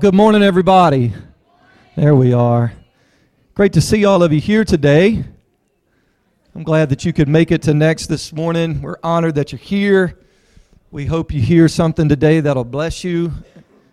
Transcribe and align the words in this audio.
Good 0.00 0.14
morning, 0.14 0.42
everybody. 0.42 1.12
There 1.94 2.14
we 2.14 2.32
are. 2.32 2.72
Great 3.52 3.74
to 3.74 3.82
see 3.82 4.06
all 4.06 4.22
of 4.22 4.32
you 4.32 4.40
here 4.40 4.64
today. 4.64 5.22
I'm 6.54 6.62
glad 6.62 6.88
that 6.88 7.04
you 7.04 7.12
could 7.12 7.28
make 7.28 7.52
it 7.52 7.60
to 7.62 7.74
Next 7.74 8.06
this 8.06 8.32
morning. 8.32 8.80
We're 8.80 8.96
honored 9.02 9.34
that 9.34 9.52
you're 9.52 9.58
here. 9.58 10.18
We 10.90 11.04
hope 11.04 11.34
you 11.34 11.42
hear 11.42 11.68
something 11.68 12.08
today 12.08 12.40
that'll 12.40 12.64
bless 12.64 13.04
you. 13.04 13.30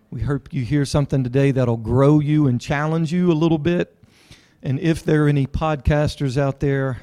We 0.10 0.22
hope 0.22 0.54
you 0.54 0.64
hear 0.64 0.86
something 0.86 1.26
today 1.26 1.52
that'll 1.52 1.76
grow 1.76 2.22
you 2.22 2.48
and 2.48 2.62
challenge 2.62 3.12
you 3.12 3.30
a 3.30 3.34
little 3.34 3.58
bit. 3.58 3.94
And 4.64 4.80
if 4.80 5.04
there 5.04 5.26
are 5.26 5.28
any 5.28 5.46
podcasters 5.46 6.38
out 6.38 6.62
there, 6.62 7.02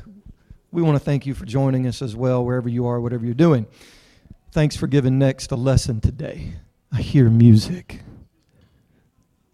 we 0.73 0.81
want 0.81 0.97
to 0.97 1.05
thank 1.05 1.27
you 1.27 1.35
for 1.35 1.45
joining 1.45 1.87
us 1.87 2.01
as 2.01 2.17
well, 2.17 2.43
wherever 2.43 2.71
you 2.71 2.87
are, 2.87 2.99
whatever 3.03 3.27
you're 3.27 3.35
doing. 3.35 3.67
Thanks 4.53 4.77
for 4.77 4.87
giving 4.87 5.19
Next 5.19 5.51
a 5.51 5.57
lesson 5.57 6.01
today. 6.01 6.55
I 6.91 7.03
hear 7.03 7.29
music. 7.29 8.01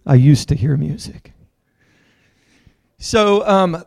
I 0.07 0.15
used 0.15 0.49
to 0.49 0.55
hear 0.55 0.77
music. 0.77 1.33
So, 2.99 3.47
um, 3.47 3.83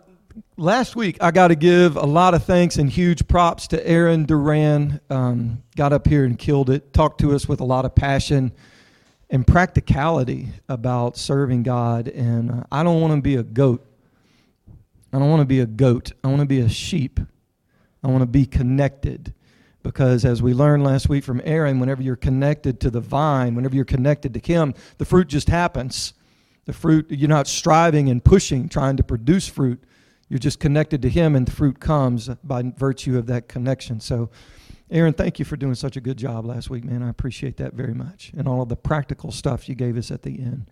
last 0.57 0.95
week 0.95 1.17
I 1.21 1.31
got 1.31 1.49
to 1.49 1.55
give 1.55 1.95
a 1.95 2.05
lot 2.05 2.33
of 2.33 2.43
thanks 2.43 2.77
and 2.77 2.89
huge 2.89 3.27
props 3.27 3.67
to 3.67 3.87
Aaron 3.87 4.25
Duran. 4.25 5.01
Um, 5.09 5.63
got 5.75 5.93
up 5.93 6.07
here 6.07 6.25
and 6.25 6.37
killed 6.37 6.69
it, 6.69 6.93
talked 6.93 7.19
to 7.21 7.33
us 7.33 7.47
with 7.47 7.59
a 7.59 7.65
lot 7.65 7.85
of 7.85 7.95
passion 7.95 8.51
and 9.29 9.45
practicality 9.45 10.49
about 10.69 11.17
serving 11.17 11.63
God. 11.63 12.07
And 12.07 12.51
uh, 12.51 12.63
I 12.71 12.83
don't 12.83 13.01
want 13.01 13.15
to 13.15 13.21
be 13.21 13.35
a 13.35 13.43
goat. 13.43 13.85
I 15.11 15.19
don't 15.19 15.29
want 15.29 15.41
to 15.41 15.45
be 15.45 15.59
a 15.59 15.65
goat. 15.65 16.11
I 16.23 16.27
want 16.27 16.39
to 16.39 16.45
be 16.45 16.59
a 16.59 16.69
sheep. 16.69 17.19
I 18.03 18.07
want 18.07 18.21
to 18.21 18.27
be 18.27 18.45
connected. 18.45 19.33
Because 19.83 20.23
as 20.23 20.41
we 20.41 20.53
learned 20.53 20.83
last 20.83 21.09
week 21.09 21.25
from 21.25 21.41
Aaron, 21.43 21.79
whenever 21.79 22.01
you're 22.01 22.15
connected 22.15 22.79
to 22.79 22.89
the 22.89 23.01
vine, 23.01 23.53
whenever 23.53 23.75
you're 23.75 23.85
connected 23.85 24.33
to 24.33 24.39
Him, 24.39 24.73
the 24.97 25.05
fruit 25.05 25.27
just 25.27 25.49
happens. 25.49 26.13
The 26.65 26.73
fruit, 26.73 27.11
you're 27.11 27.29
not 27.29 27.47
striving 27.47 28.09
and 28.09 28.23
pushing, 28.23 28.69
trying 28.69 28.95
to 28.97 29.03
produce 29.03 29.47
fruit. 29.47 29.83
You're 30.29 30.39
just 30.39 30.61
connected 30.61 31.01
to 31.01 31.09
Him, 31.09 31.35
and 31.35 31.45
the 31.45 31.51
fruit 31.51 31.81
comes 31.81 32.29
by 32.43 32.63
virtue 32.77 33.17
of 33.17 33.27
that 33.27 33.49
connection. 33.49 33.99
So, 33.99 34.29
Aaron, 34.89 35.13
thank 35.13 35.37
you 35.37 35.43
for 35.43 35.57
doing 35.57 35.75
such 35.75 35.97
a 35.97 36.01
good 36.01 36.17
job 36.17 36.45
last 36.45 36.69
week, 36.69 36.85
man. 36.85 37.03
I 37.03 37.09
appreciate 37.09 37.57
that 37.57 37.73
very 37.73 37.93
much. 37.93 38.31
And 38.37 38.47
all 38.47 38.61
of 38.61 38.69
the 38.69 38.77
practical 38.77 39.31
stuff 39.31 39.67
you 39.67 39.75
gave 39.75 39.97
us 39.97 40.11
at 40.11 40.21
the 40.21 40.39
end. 40.39 40.69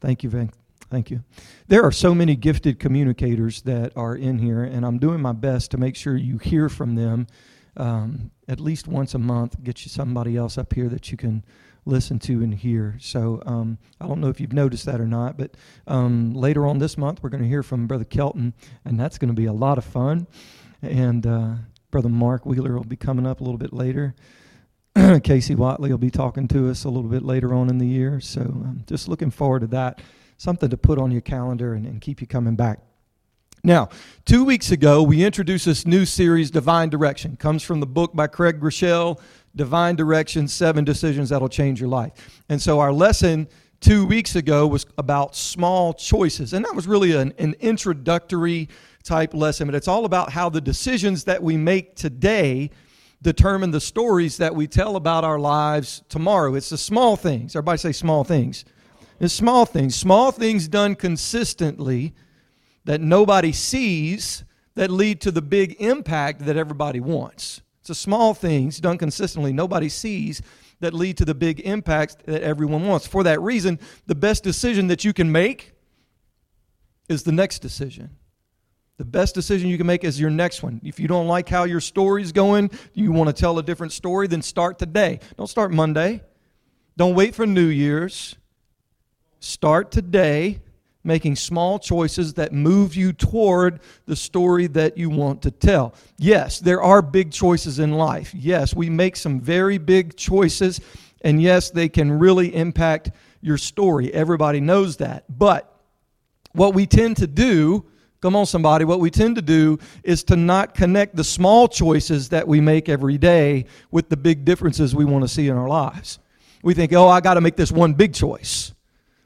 Thank 0.00 0.24
you, 0.24 0.30
Van. 0.30 0.50
Thank 0.90 1.10
you. 1.10 1.22
There 1.68 1.84
are 1.84 1.92
so 1.92 2.16
many 2.16 2.34
gifted 2.34 2.80
communicators 2.80 3.62
that 3.62 3.96
are 3.96 4.16
in 4.16 4.40
here, 4.40 4.64
and 4.64 4.84
I'm 4.84 4.98
doing 4.98 5.20
my 5.20 5.32
best 5.32 5.70
to 5.70 5.78
make 5.78 5.94
sure 5.94 6.16
you 6.16 6.38
hear 6.38 6.68
from 6.68 6.96
them 6.96 7.28
um, 7.76 8.30
at 8.48 8.60
least 8.60 8.88
once 8.88 9.14
a 9.14 9.18
month, 9.18 9.62
get 9.62 9.84
you 9.84 9.90
somebody 9.90 10.36
else 10.36 10.58
up 10.58 10.72
here 10.72 10.88
that 10.88 11.10
you 11.10 11.16
can 11.16 11.44
listen 11.86 12.18
to 12.18 12.42
and 12.42 12.54
hear. 12.54 12.96
So 13.00 13.42
um, 13.46 13.78
I 14.00 14.06
don't 14.06 14.20
know 14.20 14.28
if 14.28 14.40
you've 14.40 14.52
noticed 14.52 14.86
that 14.86 15.00
or 15.00 15.06
not, 15.06 15.36
but 15.36 15.56
um, 15.86 16.34
later 16.34 16.66
on 16.66 16.78
this 16.78 16.98
month, 16.98 17.22
we're 17.22 17.30
going 17.30 17.42
to 17.42 17.48
hear 17.48 17.62
from 17.62 17.86
Brother 17.86 18.04
Kelton, 18.04 18.54
and 18.84 18.98
that's 18.98 19.18
going 19.18 19.28
to 19.28 19.34
be 19.34 19.46
a 19.46 19.52
lot 19.52 19.78
of 19.78 19.84
fun. 19.84 20.26
And 20.82 21.26
uh, 21.26 21.54
Brother 21.90 22.08
Mark 22.08 22.46
Wheeler 22.46 22.74
will 22.74 22.84
be 22.84 22.96
coming 22.96 23.26
up 23.26 23.40
a 23.40 23.44
little 23.44 23.58
bit 23.58 23.72
later. 23.72 24.14
Casey 25.22 25.54
Watley 25.54 25.90
will 25.90 25.98
be 25.98 26.10
talking 26.10 26.48
to 26.48 26.68
us 26.70 26.84
a 26.84 26.88
little 26.88 27.10
bit 27.10 27.22
later 27.22 27.54
on 27.54 27.68
in 27.68 27.78
the 27.78 27.86
year. 27.86 28.20
So 28.20 28.40
um, 28.40 28.84
just 28.86 29.08
looking 29.08 29.30
forward 29.30 29.60
to 29.60 29.66
that. 29.68 30.00
Something 30.36 30.70
to 30.70 30.76
put 30.76 30.98
on 30.98 31.10
your 31.10 31.20
calendar 31.20 31.74
and, 31.74 31.86
and 31.86 32.00
keep 32.00 32.20
you 32.20 32.26
coming 32.26 32.56
back. 32.56 32.80
Now, 33.62 33.90
two 34.24 34.44
weeks 34.44 34.70
ago, 34.70 35.02
we 35.02 35.22
introduced 35.22 35.66
this 35.66 35.86
new 35.86 36.06
series, 36.06 36.50
Divine 36.50 36.88
Direction. 36.88 37.36
comes 37.36 37.62
from 37.62 37.80
the 37.80 37.86
book 37.86 38.14
by 38.14 38.26
Craig 38.26 38.58
Groeschel, 38.58 39.20
Divine 39.54 39.96
Direction 39.96 40.48
Seven 40.48 40.82
Decisions 40.82 41.28
That'll 41.28 41.48
Change 41.48 41.78
Your 41.78 41.90
Life. 41.90 42.42
And 42.48 42.60
so, 42.60 42.80
our 42.80 42.90
lesson 42.90 43.48
two 43.80 44.06
weeks 44.06 44.34
ago 44.34 44.66
was 44.66 44.86
about 44.96 45.36
small 45.36 45.92
choices. 45.92 46.54
And 46.54 46.64
that 46.64 46.74
was 46.74 46.86
really 46.86 47.12
an, 47.12 47.34
an 47.38 47.54
introductory 47.60 48.70
type 49.02 49.34
lesson, 49.34 49.66
but 49.66 49.74
it's 49.74 49.88
all 49.88 50.06
about 50.06 50.30
how 50.32 50.48
the 50.48 50.60
decisions 50.60 51.24
that 51.24 51.42
we 51.42 51.58
make 51.58 51.96
today 51.96 52.70
determine 53.20 53.70
the 53.70 53.80
stories 53.80 54.38
that 54.38 54.54
we 54.54 54.66
tell 54.66 54.96
about 54.96 55.22
our 55.22 55.38
lives 55.38 56.02
tomorrow. 56.08 56.54
It's 56.54 56.70
the 56.70 56.78
small 56.78 57.16
things. 57.16 57.54
Everybody 57.54 57.76
say 57.76 57.92
small 57.92 58.24
things. 58.24 58.64
It's 59.18 59.34
small 59.34 59.66
things. 59.66 59.94
Small 59.94 60.32
things 60.32 60.66
done 60.66 60.94
consistently 60.94 62.14
that 62.90 63.00
nobody 63.00 63.52
sees 63.52 64.42
that 64.74 64.90
lead 64.90 65.20
to 65.20 65.30
the 65.30 65.40
big 65.40 65.76
impact 65.78 66.44
that 66.44 66.56
everybody 66.56 66.98
wants. 66.98 67.62
It's 67.78 67.86
the 67.86 67.94
small 67.94 68.34
things 68.34 68.80
done 68.80 68.98
consistently, 68.98 69.52
nobody 69.52 69.88
sees 69.88 70.42
that 70.80 70.92
lead 70.92 71.16
to 71.18 71.24
the 71.24 71.36
big 71.36 71.60
impacts 71.60 72.16
that 72.24 72.42
everyone 72.42 72.88
wants. 72.88 73.06
For 73.06 73.22
that 73.22 73.40
reason, 73.42 73.78
the 74.06 74.16
best 74.16 74.42
decision 74.42 74.88
that 74.88 75.04
you 75.04 75.12
can 75.12 75.30
make 75.30 75.72
is 77.08 77.22
the 77.22 77.30
next 77.30 77.60
decision. 77.60 78.10
The 78.96 79.04
best 79.04 79.36
decision 79.36 79.68
you 79.68 79.78
can 79.78 79.86
make 79.86 80.02
is 80.02 80.18
your 80.18 80.30
next 80.30 80.64
one. 80.64 80.80
If 80.82 80.98
you 80.98 81.06
don't 81.06 81.28
like 81.28 81.48
how 81.48 81.62
your 81.62 81.80
story's 81.80 82.32
going, 82.32 82.72
you 82.92 83.12
want 83.12 83.28
to 83.28 83.32
tell 83.32 83.56
a 83.60 83.62
different 83.62 83.92
story, 83.92 84.26
then 84.26 84.42
start 84.42 84.80
today. 84.80 85.20
Don't 85.36 85.46
start 85.46 85.70
Monday. 85.70 86.24
Don't 86.96 87.14
wait 87.14 87.36
for 87.36 87.46
New 87.46 87.68
Year's. 87.68 88.34
Start 89.38 89.92
today 89.92 90.58
making 91.02 91.36
small 91.36 91.78
choices 91.78 92.34
that 92.34 92.52
move 92.52 92.94
you 92.94 93.12
toward 93.12 93.80
the 94.06 94.16
story 94.16 94.66
that 94.66 94.98
you 94.98 95.08
want 95.08 95.42
to 95.42 95.50
tell. 95.50 95.94
Yes, 96.18 96.60
there 96.60 96.82
are 96.82 97.00
big 97.00 97.32
choices 97.32 97.78
in 97.78 97.92
life. 97.92 98.34
Yes, 98.34 98.74
we 98.74 98.90
make 98.90 99.16
some 99.16 99.40
very 99.40 99.78
big 99.78 100.16
choices, 100.16 100.80
and 101.22 101.40
yes, 101.40 101.70
they 101.70 101.88
can 101.88 102.12
really 102.12 102.54
impact 102.54 103.12
your 103.40 103.56
story. 103.56 104.12
Everybody 104.12 104.60
knows 104.60 104.98
that. 104.98 105.24
But 105.28 105.74
what 106.52 106.74
we 106.74 106.86
tend 106.86 107.16
to 107.18 107.26
do, 107.26 107.86
come 108.20 108.36
on, 108.36 108.44
somebody, 108.44 108.84
what 108.84 109.00
we 109.00 109.10
tend 109.10 109.36
to 109.36 109.42
do 109.42 109.78
is 110.02 110.22
to 110.24 110.36
not 110.36 110.74
connect 110.74 111.16
the 111.16 111.24
small 111.24 111.66
choices 111.68 112.28
that 112.30 112.46
we 112.46 112.60
make 112.60 112.88
every 112.90 113.16
day 113.16 113.64
with 113.90 114.10
the 114.10 114.16
big 114.16 114.44
differences 114.44 114.94
we 114.94 115.06
want 115.06 115.22
to 115.22 115.28
see 115.28 115.48
in 115.48 115.56
our 115.56 115.68
lives. 115.68 116.18
We 116.62 116.74
think, 116.74 116.92
oh, 116.92 117.08
I 117.08 117.20
got 117.20 117.34
to 117.34 117.40
make 117.40 117.56
this 117.56 117.72
one 117.72 117.94
big 117.94 118.12
choice. 118.12 118.74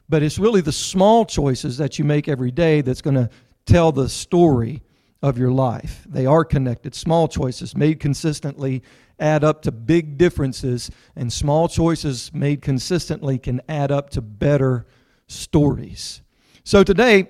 But 0.07 0.23
it's 0.23 0.37
really 0.37 0.61
the 0.61 0.71
small 0.71 1.25
choices 1.25 1.77
that 1.77 1.97
you 1.97 2.05
make 2.05 2.27
every 2.27 2.51
day 2.51 2.81
that's 2.81 3.01
going 3.01 3.15
to 3.15 3.29
tell 3.65 3.91
the 3.91 4.07
story 4.09 4.83
of 5.21 5.37
your 5.37 5.51
life. 5.51 6.05
They 6.07 6.25
are 6.25 6.45
connected. 6.45 6.93
Small 6.93 7.27
choices 7.27 7.75
made 7.75 7.99
consistently 7.99 8.83
add 9.19 9.43
up 9.43 9.61
to 9.63 9.71
big 9.71 10.17
differences, 10.17 10.91
and 11.15 11.31
small 11.31 11.67
choices 11.67 12.31
made 12.33 12.61
consistently 12.61 13.39
can 13.39 13.61
add 13.67 13.91
up 13.91 14.09
to 14.11 14.21
better 14.21 14.85
stories. 15.27 16.21
So 16.63 16.83
today, 16.83 17.29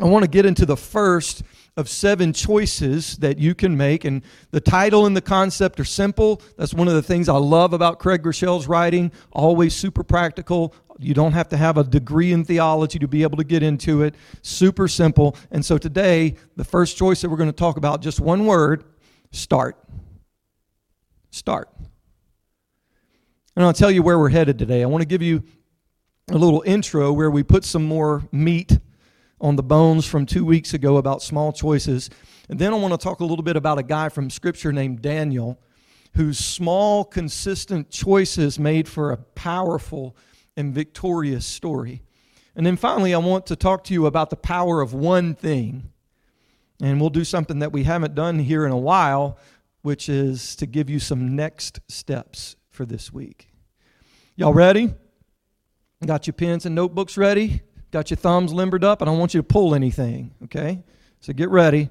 I 0.00 0.04
want 0.04 0.24
to 0.24 0.30
get 0.30 0.44
into 0.44 0.66
the 0.66 0.76
first 0.76 1.42
of 1.76 1.88
seven 1.88 2.32
choices 2.32 3.16
that 3.18 3.38
you 3.38 3.54
can 3.54 3.76
make. 3.76 4.04
And 4.04 4.22
the 4.50 4.60
title 4.60 5.06
and 5.06 5.16
the 5.16 5.22
concept 5.22 5.78
are 5.78 5.84
simple. 5.84 6.42
That's 6.56 6.72
one 6.72 6.88
of 6.88 6.94
the 6.94 7.02
things 7.02 7.28
I 7.28 7.36
love 7.36 7.72
about 7.72 7.98
Craig 7.98 8.22
Groeschel's 8.22 8.66
writing. 8.66 9.12
Always 9.32 9.74
super 9.74 10.02
practical, 10.02 10.74
you 10.98 11.14
don't 11.14 11.32
have 11.32 11.48
to 11.50 11.56
have 11.56 11.76
a 11.76 11.84
degree 11.84 12.32
in 12.32 12.44
theology 12.44 12.98
to 12.98 13.08
be 13.08 13.22
able 13.22 13.36
to 13.36 13.44
get 13.44 13.62
into 13.62 14.02
it. 14.02 14.14
Super 14.42 14.88
simple. 14.88 15.36
And 15.50 15.64
so 15.64 15.78
today, 15.78 16.34
the 16.56 16.64
first 16.64 16.96
choice 16.96 17.20
that 17.20 17.28
we're 17.28 17.36
going 17.36 17.50
to 17.50 17.56
talk 17.56 17.76
about, 17.76 18.00
just 18.00 18.20
one 18.20 18.46
word 18.46 18.84
start. 19.30 19.76
Start. 21.30 21.68
And 23.54 23.64
I'll 23.64 23.72
tell 23.72 23.90
you 23.90 24.02
where 24.02 24.18
we're 24.18 24.30
headed 24.30 24.58
today. 24.58 24.82
I 24.82 24.86
want 24.86 25.02
to 25.02 25.08
give 25.08 25.22
you 25.22 25.42
a 26.28 26.36
little 26.36 26.62
intro 26.66 27.12
where 27.12 27.30
we 27.30 27.42
put 27.42 27.64
some 27.64 27.84
more 27.84 28.28
meat 28.32 28.78
on 29.40 29.56
the 29.56 29.62
bones 29.62 30.06
from 30.06 30.26
two 30.26 30.44
weeks 30.44 30.74
ago 30.74 30.96
about 30.96 31.22
small 31.22 31.52
choices. 31.52 32.10
And 32.48 32.58
then 32.58 32.72
I 32.72 32.76
want 32.76 32.92
to 32.92 32.98
talk 32.98 33.20
a 33.20 33.24
little 33.24 33.42
bit 33.42 33.56
about 33.56 33.78
a 33.78 33.82
guy 33.82 34.08
from 34.08 34.30
Scripture 34.30 34.72
named 34.72 35.02
Daniel, 35.02 35.60
whose 36.14 36.38
small, 36.38 37.04
consistent 37.04 37.90
choices 37.90 38.58
made 38.58 38.88
for 38.88 39.12
a 39.12 39.16
powerful 39.16 40.16
and 40.56 40.74
victorious 40.74 41.44
story. 41.46 42.02
And 42.54 42.64
then 42.64 42.76
finally, 42.76 43.12
I 43.12 43.18
want 43.18 43.46
to 43.46 43.56
talk 43.56 43.84
to 43.84 43.92
you 43.92 44.06
about 44.06 44.30
the 44.30 44.36
power 44.36 44.80
of 44.80 44.94
one 44.94 45.34
thing. 45.34 45.90
And 46.80 47.00
we'll 47.00 47.10
do 47.10 47.24
something 47.24 47.58
that 47.60 47.72
we 47.72 47.84
haven't 47.84 48.14
done 48.14 48.38
here 48.38 48.64
in 48.66 48.72
a 48.72 48.78
while, 48.78 49.38
which 49.82 50.08
is 50.08 50.56
to 50.56 50.66
give 50.66 50.88
you 50.88 50.98
some 50.98 51.36
next 51.36 51.80
steps 51.88 52.56
for 52.70 52.86
this 52.86 53.12
week. 53.12 53.48
Y'all 54.36 54.54
ready? 54.54 54.92
Got 56.04 56.26
your 56.26 56.34
pens 56.34 56.66
and 56.66 56.74
notebooks 56.74 57.16
ready? 57.16 57.62
Got 57.90 58.10
your 58.10 58.18
thumbs 58.18 58.52
limbered 58.52 58.84
up? 58.84 59.00
I 59.00 59.04
don't 59.06 59.18
want 59.18 59.32
you 59.32 59.40
to 59.40 59.46
pull 59.46 59.74
anything, 59.74 60.34
okay? 60.44 60.82
So 61.20 61.32
get 61.32 61.50
ready. 61.50 61.88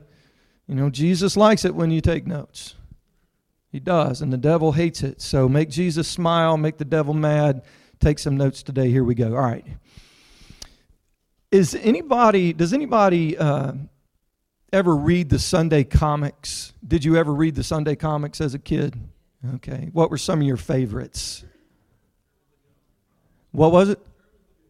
You 0.68 0.76
know, 0.76 0.90
Jesus 0.90 1.38
likes 1.38 1.66
it 1.66 1.74
when 1.74 1.92
you 1.92 2.02
take 2.02 2.28
notes. 2.28 2.76
He 3.72 3.80
does, 3.80 4.22
and 4.22 4.32
the 4.32 4.38
devil 4.38 4.72
hates 4.72 5.04
it. 5.04 5.22
So 5.22 5.50
make 5.50 5.70
Jesus 5.70 6.08
smile, 6.08 6.58
make 6.58 6.78
the 6.78 6.86
devil 6.86 7.14
mad 7.14 7.64
take 8.00 8.20
some 8.20 8.38
notes 8.38 8.64
today. 8.64 8.90
Here 8.90 9.04
we 9.04 9.16
go. 9.16 9.36
All 9.36 9.42
right. 9.42 9.66
Is 11.52 11.76
anybody, 11.76 12.54
does 12.54 12.74
anybody 12.74 13.38
uh, 13.38 13.74
ever 14.74 14.96
read 14.96 15.30
the 15.30 15.40
Sunday 15.40 15.84
comics? 15.84 16.74
Did 16.86 17.06
you 17.06 17.16
ever 17.16 17.34
read 17.34 17.56
the 17.56 17.64
Sunday 17.64 17.96
comics 17.96 18.42
as 18.42 18.54
a 18.54 18.60
kid? 18.60 18.96
Okay. 19.56 19.90
What 19.94 20.10
were 20.10 20.18
some 20.18 20.42
of 20.42 20.48
your 20.48 20.58
favorites? 20.58 21.44
What 23.52 23.72
was 23.72 23.90
it? 23.90 24.00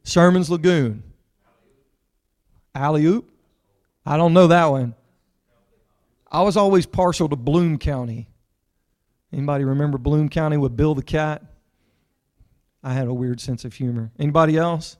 Sherman's 0.03 0.49
Lagoon. 0.49 1.01
Alley 2.75 3.05
oop? 3.05 3.29
I 4.05 4.17
don't 4.17 4.33
know 4.33 4.47
that 4.47 4.65
one. 4.65 4.93
I 6.31 6.41
was 6.41 6.57
always 6.57 6.85
partial 6.85 7.29
to 7.29 7.35
Bloom 7.35 7.77
County. 7.79 8.27
Anybody 9.33 9.63
remember 9.63 9.97
Bloom 9.97 10.29
County 10.29 10.57
with 10.57 10.75
Bill 10.77 10.93
the 10.93 11.01
Cat? 11.01 11.41
I 12.85 12.93
had 12.93 13.07
a 13.07 13.13
weird 13.13 13.41
sense 13.41 13.65
of 13.65 13.73
humor. 13.73 14.11
Anybody 14.19 14.57
else? 14.57 14.97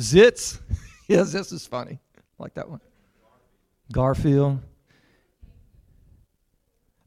Zits? 0.00 0.60
yes, 1.08 1.32
this 1.32 1.50
is 1.50 1.66
funny. 1.66 1.98
I 2.16 2.20
like 2.38 2.54
that 2.54 2.70
one. 2.70 2.80
Garfield. 3.90 4.60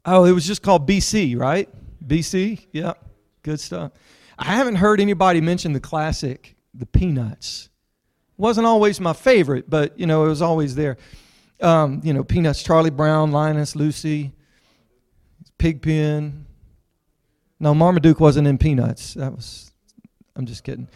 Oh, 0.04 0.24
it 0.24 0.32
was 0.32 0.46
just 0.46 0.62
called 0.62 0.86
BC, 0.86 1.36
right? 1.36 1.66
BC? 2.06 2.66
Yep. 2.72 3.02
Good 3.42 3.58
stuff. 3.58 3.92
I 4.38 4.54
haven't 4.54 4.76
heard 4.76 5.00
anybody 5.00 5.40
mention 5.40 5.72
the 5.72 5.80
classic, 5.80 6.54
the 6.74 6.84
Peanuts. 6.84 7.70
Wasn't 8.36 8.66
always 8.66 9.00
my 9.00 9.14
favorite, 9.14 9.70
but 9.70 9.98
you 9.98 10.06
know, 10.06 10.26
it 10.26 10.28
was 10.28 10.42
always 10.42 10.74
there. 10.74 10.98
Um, 11.62 12.02
you 12.04 12.12
know, 12.12 12.22
Peanuts, 12.22 12.62
Charlie 12.62 12.90
Brown, 12.90 13.32
Linus, 13.32 13.74
Lucy, 13.74 14.34
Pigpen. 15.56 16.44
No, 17.58 17.74
Marmaduke 17.74 18.20
wasn't 18.20 18.46
in 18.46 18.58
Peanuts. 18.58 19.14
That 19.14 19.34
was. 19.34 19.70
I'm 20.34 20.44
just 20.44 20.62
kidding. 20.62 20.88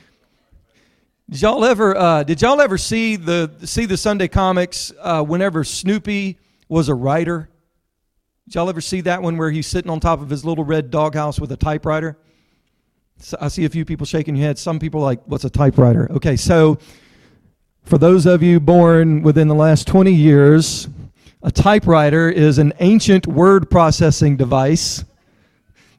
Did 1.31 1.41
y'all 1.41 1.65
ever? 1.65 1.97
Uh, 1.97 2.23
did 2.23 2.43
y'all 2.43 2.61
ever 2.61 2.77
see 2.77 3.17
the 3.17 3.51
see 3.65 3.87
the 3.87 3.97
Sunday 3.97 4.29
comics 4.29 4.93
uh, 5.01 5.23
whenever 5.23 5.65
Snoopy 5.65 6.39
was 6.69 6.89
a 6.89 6.95
writer? 6.95 7.49
Did 8.47 8.57
y'all 8.57 8.69
ever 8.69 8.81
see 8.81 9.01
that 9.03 9.23
one 9.23 9.39
where 9.39 9.51
he's 9.51 9.67
sitting 9.67 9.91
on 9.91 10.01
top 10.01 10.21
of 10.21 10.29
his 10.29 10.45
little 10.45 10.65
red 10.65 10.91
doghouse 10.91 11.41
with 11.41 11.53
a 11.53 11.57
typewriter? 11.57 12.19
So 13.19 13.39
I 13.41 13.49
see 13.49 13.65
a 13.65 13.69
few 13.69 13.85
people 13.85 14.05
shaking 14.05 14.37
your 14.37 14.47
head. 14.47 14.59
Some 14.59 14.79
people 14.79 15.01
are 15.01 15.05
like, 15.05 15.21
"What's 15.27 15.45
a 15.45 15.51
typewriter?" 15.51 16.11
Okay, 16.11 16.37
so 16.37 16.79
for 17.85 17.97
those 17.97 18.27
of 18.27 18.43
you 18.43 18.61
born 18.61 19.23
within 19.23 19.49
the 19.49 19.55
last 19.55 19.87
20 19.87 20.13
years, 20.13 20.89
a 21.43 21.51
typewriter 21.51 22.29
is 22.29 22.59
an 22.59 22.75
ancient 22.81 23.27
word 23.27 23.71
processing 23.71 24.37
device 24.37 25.05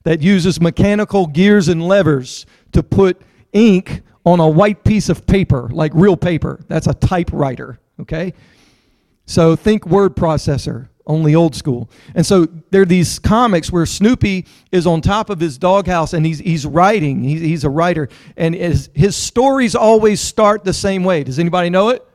that 0.04 0.22
uses 0.22 0.60
mechanical 0.60 1.28
gears 1.28 1.68
and 1.68 1.86
levers 1.86 2.46
to 2.72 2.84
put 2.84 3.22
ink 3.54 4.02
on 4.26 4.40
a 4.40 4.48
white 4.48 4.84
piece 4.84 5.10
of 5.10 5.26
paper, 5.26 5.70
like 5.72 5.92
real 5.96 6.18
paper. 6.18 6.60
That's 6.68 6.88
a 6.88 6.94
typewriter, 6.94 7.80
okay? 8.00 8.34
So 9.26 9.56
think 9.56 9.86
word 9.86 10.16
processor 10.16 10.90
only 11.08 11.36
old 11.36 11.56
school. 11.56 11.90
And 12.16 12.26
so 12.26 12.48
there 12.70 12.84
are 12.84 12.86
these 12.86 13.20
comics 13.20 13.72
where 13.72 13.86
Snoopy 13.86 14.46
is 14.72 14.88
on 14.88 15.02
top 15.02 15.30
of 15.30 15.40
his 15.40 15.58
doghouse 15.58 16.14
and 16.14 16.26
he's, 16.26 16.40
he's 16.40 16.66
writing. 16.66 17.24
He's, 17.24 17.42
he's 17.42 17.64
a 17.64 17.70
writer. 17.70 18.10
And 18.38 18.56
his, 18.56 18.90
his 18.94 19.16
stories 19.16 19.76
always 19.76 20.22
start 20.22 20.64
the 20.64 20.74
same 20.74 21.04
way. 21.04 21.24
Does 21.24 21.40
anybody 21.40 21.70
know 21.70 21.90
it? 21.90 22.06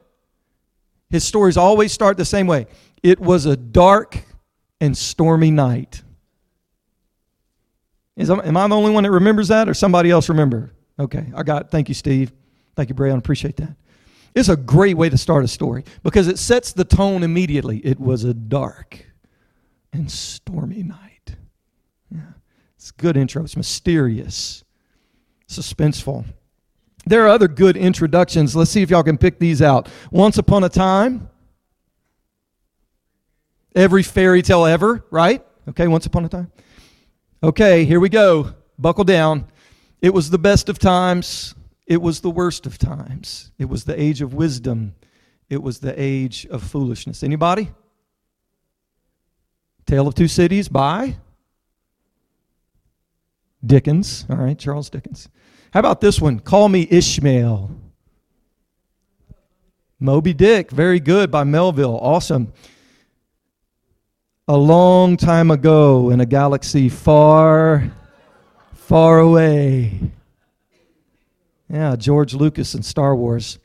His 1.10 1.24
stories 1.24 1.56
always 1.56 1.92
start 1.92 2.16
the 2.16 2.24
same 2.24 2.46
way. 2.46 2.66
It 3.02 3.20
was 3.20 3.46
a 3.46 3.56
dark 3.56 4.18
and 4.80 4.96
stormy 4.96 5.50
night. 5.50 6.02
Is, 8.16 8.30
am 8.30 8.56
I 8.56 8.66
the 8.66 8.74
only 8.74 8.92
one 8.92 9.04
that 9.04 9.10
remembers 9.10 9.48
that 9.48 9.68
or 9.68 9.74
somebody 9.74 10.10
else 10.10 10.28
remember? 10.28 10.72
Okay, 10.98 11.26
I 11.34 11.42
got. 11.42 11.70
Thank 11.70 11.88
you, 11.88 11.94
Steve. 11.94 12.32
Thank 12.74 12.88
you, 12.88 12.94
Brayon. 12.94 13.18
Appreciate 13.18 13.56
that. 13.56 13.76
It's 14.34 14.48
a 14.48 14.56
great 14.56 14.96
way 14.96 15.08
to 15.08 15.16
start 15.16 15.44
a 15.44 15.48
story 15.48 15.84
because 16.02 16.28
it 16.28 16.38
sets 16.38 16.72
the 16.72 16.84
tone 16.84 17.22
immediately. 17.22 17.78
It 17.78 17.98
was 17.98 18.24
a 18.24 18.34
dark 18.34 19.04
and 19.92 20.10
stormy 20.10 20.82
night. 20.82 21.36
Yeah. 22.10 22.20
It's 22.76 22.90
a 22.90 23.00
good 23.00 23.16
intro. 23.16 23.44
It's 23.44 23.56
mysterious, 23.56 24.64
suspenseful. 25.48 26.24
There 27.06 27.24
are 27.24 27.28
other 27.28 27.48
good 27.48 27.76
introductions. 27.76 28.56
Let's 28.56 28.70
see 28.70 28.82
if 28.82 28.90
y'all 28.90 29.02
can 29.02 29.16
pick 29.16 29.38
these 29.38 29.62
out. 29.62 29.88
Once 30.10 30.38
upon 30.38 30.64
a 30.64 30.69
time, 30.69 31.30
every 33.74 34.02
fairy 34.02 34.42
tale 34.42 34.66
ever, 34.66 35.04
right? 35.10 35.44
Okay, 35.69 35.86
once 35.86 36.06
upon 36.06 36.24
a 36.24 36.28
time. 36.28 36.50
Okay, 37.42 37.84
here 37.84 38.00
we 38.00 38.08
go. 38.08 38.54
Buckle 38.78 39.04
down. 39.04 39.46
It 40.00 40.14
was 40.14 40.30
the 40.30 40.38
best 40.38 40.68
of 40.68 40.78
times. 40.78 41.54
It 41.86 42.00
was 42.00 42.20
the 42.20 42.30
worst 42.30 42.66
of 42.66 42.78
times. 42.78 43.52
It 43.58 43.66
was 43.66 43.84
the 43.84 44.00
age 44.00 44.22
of 44.22 44.32
wisdom. 44.32 44.94
It 45.50 45.62
was 45.62 45.78
the 45.78 45.94
age 46.00 46.46
of 46.46 46.62
foolishness. 46.62 47.22
Anybody? 47.22 47.70
Tale 49.84 50.08
of 50.08 50.14
Two 50.14 50.28
Cities 50.28 50.68
by 50.68 51.16
Dickens. 53.64 54.26
All 54.30 54.36
right, 54.36 54.58
Charles 54.58 54.88
Dickens. 54.88 55.28
How 55.72 55.80
about 55.80 56.00
this 56.00 56.20
one? 56.20 56.40
Call 56.40 56.68
Me 56.68 56.88
Ishmael. 56.90 57.70
Moby 60.00 60.32
Dick, 60.32 60.70
very 60.70 61.00
good 61.00 61.30
by 61.30 61.44
Melville. 61.44 61.98
Awesome. 62.00 62.52
A 64.48 64.56
long 64.56 65.16
time 65.16 65.50
ago 65.50 66.10
in 66.10 66.20
a 66.20 66.26
galaxy 66.26 66.88
far, 66.88 67.90
far 68.75 69.19
away. 69.19 70.00
Yeah, 71.69 71.96
George 71.96 72.32
Lucas 72.32 72.75
and 72.75 72.84
Star 72.84 73.16
Wars. 73.16 73.58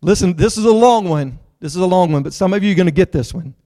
Listen, 0.00 0.34
this 0.34 0.56
is 0.56 0.64
a 0.64 0.70
long 0.70 1.08
one. 1.08 1.40
This 1.58 1.74
is 1.74 1.82
a 1.82 1.86
long 1.86 2.12
one, 2.12 2.22
but 2.22 2.32
some 2.32 2.54
of 2.54 2.62
you 2.62 2.70
are 2.70 2.76
going 2.76 2.86
to 2.86 2.92
get 2.92 3.10
this 3.10 3.34
one. 3.34 3.56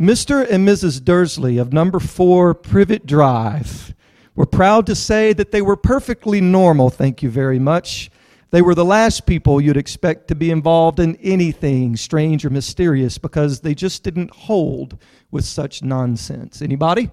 Mr. 0.00 0.48
and 0.48 0.66
Mrs. 0.66 1.04
Dursley 1.04 1.58
of 1.58 1.72
number 1.72 1.98
four 1.98 2.54
Privet 2.54 3.04
Drive 3.04 3.92
were 4.36 4.46
proud 4.46 4.86
to 4.86 4.94
say 4.94 5.32
that 5.32 5.50
they 5.50 5.60
were 5.60 5.76
perfectly 5.76 6.40
normal, 6.40 6.88
thank 6.88 7.20
you 7.20 7.30
very 7.30 7.58
much. 7.58 8.12
They 8.50 8.62
were 8.62 8.74
the 8.74 8.84
last 8.84 9.26
people 9.26 9.60
you'd 9.60 9.76
expect 9.76 10.28
to 10.28 10.34
be 10.34 10.50
involved 10.50 10.98
in 10.98 11.16
anything 11.16 11.96
strange 11.96 12.44
or 12.44 12.50
mysterious 12.50 13.16
because 13.16 13.60
they 13.60 13.74
just 13.74 14.02
didn't 14.02 14.30
hold 14.32 14.98
with 15.30 15.44
such 15.44 15.82
nonsense. 15.82 16.60
Anybody? 16.60 17.10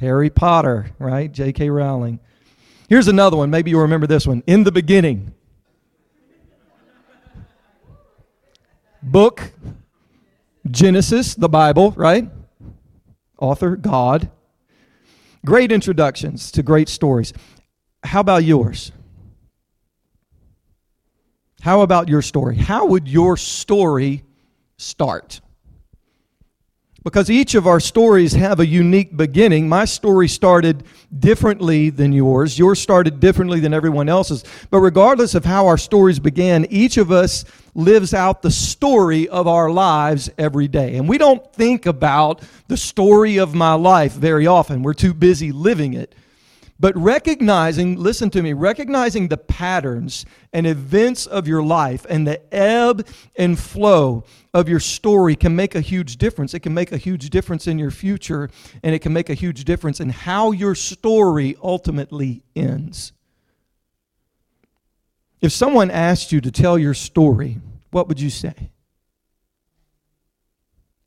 Harry 0.00 0.30
Potter, 0.30 0.92
right? 0.98 1.30
J.K. 1.30 1.68
Rowling. 1.68 2.20
Here's 2.88 3.08
another 3.08 3.36
one. 3.36 3.50
Maybe 3.50 3.70
you'll 3.70 3.82
remember 3.82 4.06
this 4.06 4.26
one. 4.26 4.42
In 4.46 4.64
the 4.64 4.72
beginning. 4.72 5.34
Book, 9.02 9.52
Genesis, 10.70 11.34
the 11.34 11.48
Bible, 11.48 11.92
right? 11.92 12.28
Author, 13.38 13.76
God. 13.76 14.30
Great 15.44 15.70
introductions 15.70 16.50
to 16.52 16.62
great 16.62 16.88
stories. 16.88 17.32
How 18.02 18.20
about 18.20 18.44
yours? 18.44 18.92
How 21.60 21.80
about 21.82 22.08
your 22.08 22.22
story? 22.22 22.56
How 22.56 22.86
would 22.86 23.08
your 23.08 23.36
story 23.36 24.24
start? 24.76 25.40
because 27.08 27.30
each 27.30 27.54
of 27.54 27.66
our 27.66 27.80
stories 27.80 28.34
have 28.34 28.60
a 28.60 28.66
unique 28.66 29.16
beginning. 29.16 29.66
My 29.66 29.86
story 29.86 30.28
started 30.28 30.84
differently 31.16 31.88
than 31.88 32.12
yours. 32.12 32.58
Yours 32.58 32.80
started 32.80 33.18
differently 33.18 33.60
than 33.60 33.72
everyone 33.72 34.10
else's. 34.10 34.44
But 34.68 34.80
regardless 34.80 35.34
of 35.34 35.42
how 35.42 35.68
our 35.68 35.78
stories 35.78 36.18
began, 36.18 36.66
each 36.66 36.98
of 36.98 37.10
us 37.10 37.46
lives 37.74 38.12
out 38.12 38.42
the 38.42 38.50
story 38.50 39.26
of 39.26 39.46
our 39.46 39.70
lives 39.70 40.28
every 40.36 40.68
day. 40.68 40.96
And 40.96 41.08
we 41.08 41.16
don't 41.16 41.50
think 41.54 41.86
about 41.86 42.42
the 42.66 42.76
story 42.76 43.38
of 43.38 43.54
my 43.54 43.72
life 43.72 44.12
very 44.12 44.46
often. 44.46 44.82
We're 44.82 44.92
too 44.92 45.14
busy 45.14 45.50
living 45.50 45.94
it. 45.94 46.14
But 46.80 46.96
recognizing, 46.96 47.96
listen 47.96 48.30
to 48.30 48.42
me, 48.42 48.52
recognizing 48.52 49.28
the 49.28 49.36
patterns 49.36 50.24
and 50.52 50.64
events 50.64 51.26
of 51.26 51.48
your 51.48 51.62
life 51.62 52.06
and 52.08 52.24
the 52.24 52.54
ebb 52.54 53.06
and 53.36 53.58
flow 53.58 54.24
of 54.54 54.68
your 54.68 54.78
story 54.78 55.34
can 55.34 55.56
make 55.56 55.74
a 55.74 55.80
huge 55.80 56.18
difference. 56.18 56.54
It 56.54 56.60
can 56.60 56.74
make 56.74 56.92
a 56.92 56.96
huge 56.96 57.30
difference 57.30 57.66
in 57.66 57.80
your 57.80 57.90
future, 57.90 58.48
and 58.84 58.94
it 58.94 59.00
can 59.00 59.12
make 59.12 59.28
a 59.28 59.34
huge 59.34 59.64
difference 59.64 59.98
in 59.98 60.10
how 60.10 60.52
your 60.52 60.76
story 60.76 61.56
ultimately 61.60 62.44
ends. 62.54 63.12
If 65.40 65.50
someone 65.52 65.90
asked 65.90 66.30
you 66.30 66.40
to 66.40 66.50
tell 66.50 66.78
your 66.78 66.94
story, 66.94 67.58
what 67.90 68.06
would 68.06 68.20
you 68.20 68.30
say? 68.30 68.70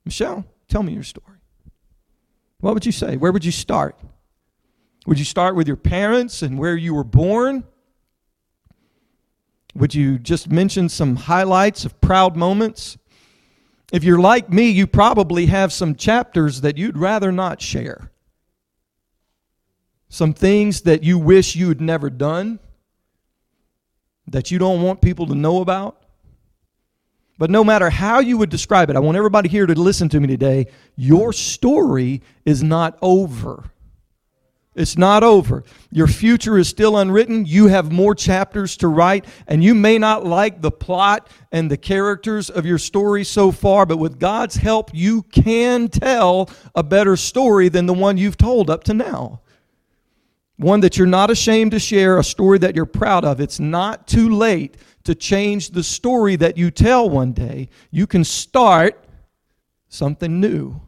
Michelle, 0.04 0.46
tell 0.68 0.84
me 0.84 0.94
your 0.94 1.04
story. 1.04 1.38
What 2.60 2.74
would 2.74 2.86
you 2.86 2.92
say? 2.92 3.16
Where 3.16 3.32
would 3.32 3.46
you 3.46 3.52
start? 3.52 3.98
Would 5.08 5.18
you 5.18 5.26
start 5.26 5.56
with 5.56 5.68
your 5.68 5.78
parents 5.78 6.42
and 6.42 6.60
where 6.60 6.76
you 6.76 6.94
were 6.94 7.04
born? 7.04 7.64
Would 9.74 9.96
you 9.96 10.20
just 10.20 10.52
mention 10.52 10.90
some 10.90 11.16
highlights 11.16 11.86
of 11.86 12.00
proud 12.02 12.36
moments? 12.36 12.98
If 13.92 14.04
you're 14.04 14.20
like 14.20 14.50
me, 14.50 14.70
you 14.70 14.86
probably 14.88 15.48
have 15.48 15.74
some 15.74 15.96
chapters 15.96 16.62
that 16.62 16.78
you'd 16.78 16.98
rather 16.98 17.32
not 17.32 17.62
share. 17.62 18.12
Some 20.10 20.34
things 20.34 20.82
that 20.82 21.04
you 21.04 21.18
wish 21.18 21.56
you 21.56 21.70
had 21.70 21.82
never 21.82 22.10
done, 22.10 22.60
that 24.28 24.52
you 24.52 24.60
don't 24.60 24.82
want 24.82 25.02
people 25.02 25.26
to 25.28 25.36
know 25.36 25.62
about. 25.62 25.98
But 27.38 27.50
no 27.50 27.64
matter 27.64 27.90
how 27.90 28.20
you 28.20 28.38
would 28.38 28.50
describe 28.50 28.90
it, 28.90 28.96
I 28.96 29.00
want 29.00 29.18
everybody 29.18 29.50
here 29.50 29.66
to 29.66 29.74
listen 29.74 30.10
to 30.10 30.20
me 30.20 30.28
today. 30.28 30.68
Your 30.96 31.34
story 31.34 32.22
is 32.46 32.62
not 32.62 33.00
over. 33.02 33.72
It's 34.74 34.98
not 34.98 35.22
over. 35.22 35.64
Your 35.92 36.08
future 36.08 36.58
is 36.58 36.70
still 36.70 36.96
unwritten. 36.96 37.46
You 37.46 37.68
have 37.68 37.92
more 37.92 38.16
chapters 38.16 38.78
to 38.78 38.88
write, 38.88 39.26
and 39.46 39.62
you 39.62 39.76
may 39.76 39.98
not 39.98 40.26
like 40.26 40.62
the 40.62 40.72
plot 40.72 41.30
and 41.52 41.70
the 41.70 41.76
characters 41.76 42.50
of 42.50 42.66
your 42.66 42.78
story 42.78 43.26
so 43.26 43.52
far, 43.52 43.86
but 43.86 43.98
with 43.98 44.18
God's 44.18 44.56
help, 44.56 44.92
you 44.94 45.24
can 45.24 45.90
tell 45.90 46.50
a 46.74 46.84
better 46.84 47.18
story 47.18 47.68
than 47.68 47.86
the 47.86 47.94
one 47.94 48.18
you've 48.18 48.38
told 48.38 48.70
up 48.70 48.86
to 48.86 48.94
now. 48.94 49.42
One 50.56 50.80
that 50.82 50.98
you're 50.98 51.08
not 51.08 51.32
ashamed 51.32 51.72
to 51.72 51.80
share, 51.80 52.18
a 52.18 52.24
story 52.24 52.58
that 52.60 52.76
you're 52.76 52.86
proud 52.86 53.26
of. 53.26 53.42
It's 53.42 53.60
not 53.60 54.08
too 54.08 54.30
late 54.30 54.78
to 55.04 55.16
change 55.16 55.72
the 55.72 55.84
story 55.84 56.38
that 56.38 56.58
you 56.58 56.72
tell 56.72 57.10
one 57.10 57.34
day. 57.34 57.68
You 57.90 58.08
can 58.08 58.24
start 58.24 59.04
something 59.90 60.40
new. 60.40 60.80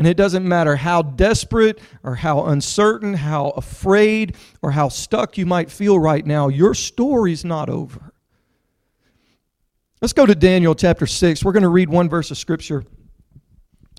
And 0.00 0.06
it 0.06 0.16
doesn't 0.16 0.48
matter 0.48 0.76
how 0.76 1.02
desperate 1.02 1.78
or 2.02 2.14
how 2.14 2.46
uncertain, 2.46 3.12
how 3.12 3.50
afraid, 3.50 4.34
or 4.62 4.70
how 4.70 4.88
stuck 4.88 5.36
you 5.36 5.44
might 5.44 5.70
feel 5.70 5.98
right 5.98 6.24
now, 6.24 6.48
your 6.48 6.72
story's 6.72 7.44
not 7.44 7.68
over. 7.68 8.14
Let's 10.00 10.14
go 10.14 10.24
to 10.24 10.34
Daniel 10.34 10.74
chapter 10.74 11.06
6. 11.06 11.44
We're 11.44 11.52
going 11.52 11.64
to 11.64 11.68
read 11.68 11.90
one 11.90 12.08
verse 12.08 12.30
of 12.30 12.38
scripture. 12.38 12.82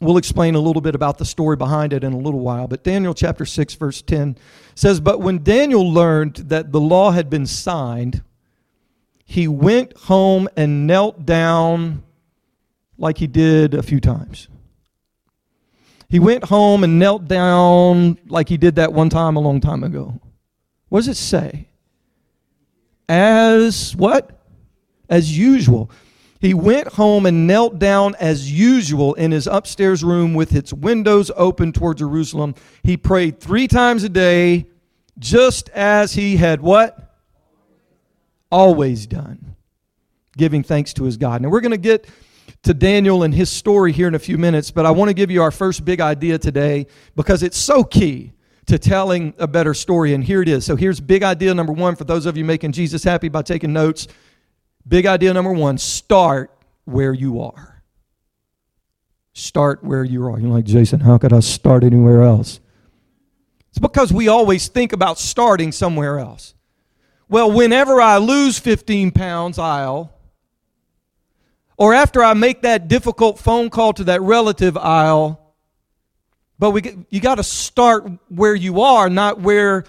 We'll 0.01 0.17
explain 0.17 0.55
a 0.55 0.59
little 0.59 0.81
bit 0.81 0.95
about 0.95 1.19
the 1.19 1.25
story 1.25 1.55
behind 1.55 1.93
it 1.93 2.03
in 2.03 2.13
a 2.13 2.17
little 2.17 2.39
while. 2.39 2.67
But 2.67 2.83
Daniel 2.83 3.13
chapter 3.13 3.45
6, 3.45 3.75
verse 3.75 4.01
10 4.01 4.39
says, 4.73 4.99
But 4.99 5.21
when 5.21 5.43
Daniel 5.43 5.87
learned 5.87 6.37
that 6.37 6.71
the 6.71 6.81
law 6.81 7.11
had 7.11 7.29
been 7.29 7.45
signed, 7.45 8.23
he 9.23 9.47
went 9.47 9.95
home 9.95 10.49
and 10.57 10.87
knelt 10.87 11.27
down 11.27 12.01
like 12.97 13.19
he 13.19 13.27
did 13.27 13.75
a 13.75 13.83
few 13.83 13.99
times. 13.99 14.47
He 16.11 16.19
went 16.19 16.43
home 16.43 16.83
and 16.83 16.99
knelt 16.99 17.29
down 17.29 18.17
like 18.27 18.49
he 18.49 18.57
did 18.57 18.75
that 18.75 18.91
one 18.91 19.07
time 19.07 19.37
a 19.37 19.39
long 19.39 19.61
time 19.61 19.81
ago. 19.81 20.19
What 20.89 20.99
does 20.99 21.07
it 21.07 21.15
say? 21.15 21.69
As 23.07 23.95
what? 23.95 24.43
As 25.09 25.37
usual. 25.37 25.89
He 26.41 26.53
went 26.53 26.89
home 26.89 27.25
and 27.25 27.47
knelt 27.47 27.79
down 27.79 28.15
as 28.15 28.51
usual 28.51 29.13
in 29.13 29.31
his 29.31 29.47
upstairs 29.47 30.03
room 30.03 30.33
with 30.33 30.53
its 30.53 30.73
windows 30.73 31.31
open 31.37 31.71
toward 31.71 31.99
Jerusalem. 31.99 32.55
He 32.83 32.97
prayed 32.97 33.39
three 33.39 33.69
times 33.69 34.03
a 34.03 34.09
day, 34.09 34.65
just 35.17 35.69
as 35.69 36.11
he 36.11 36.35
had 36.35 36.59
what? 36.59 37.15
Always 38.51 39.07
done, 39.07 39.55
giving 40.35 40.61
thanks 40.61 40.93
to 40.95 41.05
his 41.05 41.15
God. 41.15 41.41
Now 41.41 41.47
we're 41.47 41.61
going 41.61 41.71
to 41.71 41.77
get 41.77 42.05
to 42.63 42.73
Daniel 42.73 43.23
and 43.23 43.33
his 43.33 43.49
story 43.49 43.91
here 43.91 44.07
in 44.07 44.15
a 44.15 44.19
few 44.19 44.37
minutes, 44.37 44.71
but 44.71 44.85
I 44.85 44.91
want 44.91 45.09
to 45.09 45.13
give 45.13 45.31
you 45.31 45.41
our 45.41 45.51
first 45.51 45.83
big 45.83 45.99
idea 45.99 46.37
today 46.37 46.87
because 47.15 47.41
it's 47.43 47.57
so 47.57 47.83
key 47.83 48.33
to 48.67 48.77
telling 48.77 49.33
a 49.39 49.47
better 49.47 49.73
story. 49.73 50.13
And 50.13 50.23
here 50.23 50.41
it 50.41 50.47
is. 50.47 50.65
So 50.65 50.75
here's 50.75 50.99
big 50.99 51.23
idea 51.23 51.53
number 51.53 51.73
one 51.73 51.95
for 51.95 52.03
those 52.03 52.25
of 52.25 52.37
you 52.37 52.45
making 52.45 52.71
Jesus 52.73 53.03
happy 53.03 53.29
by 53.29 53.41
taking 53.41 53.73
notes. 53.73 54.07
Big 54.87 55.05
idea 55.05 55.33
number 55.33 55.51
one 55.51 55.77
start 55.77 56.51
where 56.85 57.13
you 57.13 57.41
are. 57.41 57.83
Start 59.33 59.83
where 59.83 60.03
you 60.03 60.27
are. 60.27 60.39
You're 60.39 60.49
like, 60.51 60.65
Jason, 60.65 60.99
how 60.99 61.17
could 61.17 61.33
I 61.33 61.39
start 61.39 61.83
anywhere 61.83 62.21
else? 62.21 62.59
It's 63.69 63.79
because 63.79 64.11
we 64.11 64.27
always 64.27 64.67
think 64.67 64.93
about 64.93 65.17
starting 65.17 65.71
somewhere 65.71 66.19
else. 66.19 66.53
Well, 67.29 67.49
whenever 67.49 68.01
I 68.01 68.17
lose 68.17 68.59
15 68.59 69.11
pounds, 69.11 69.57
I'll 69.57 70.13
or 71.81 71.95
after 71.95 72.23
I 72.23 72.35
make 72.35 72.61
that 72.61 72.87
difficult 72.87 73.39
phone 73.39 73.71
call 73.71 73.91
to 73.93 74.03
that 74.03 74.21
relative 74.21 74.77
aisle. 74.77 75.55
But 76.59 76.69
we, 76.69 77.05
you 77.09 77.19
got 77.19 77.35
to 77.35 77.43
start 77.43 78.07
where 78.29 78.53
you 78.53 78.81
are, 78.81 79.09
not 79.09 79.41
where 79.41 79.85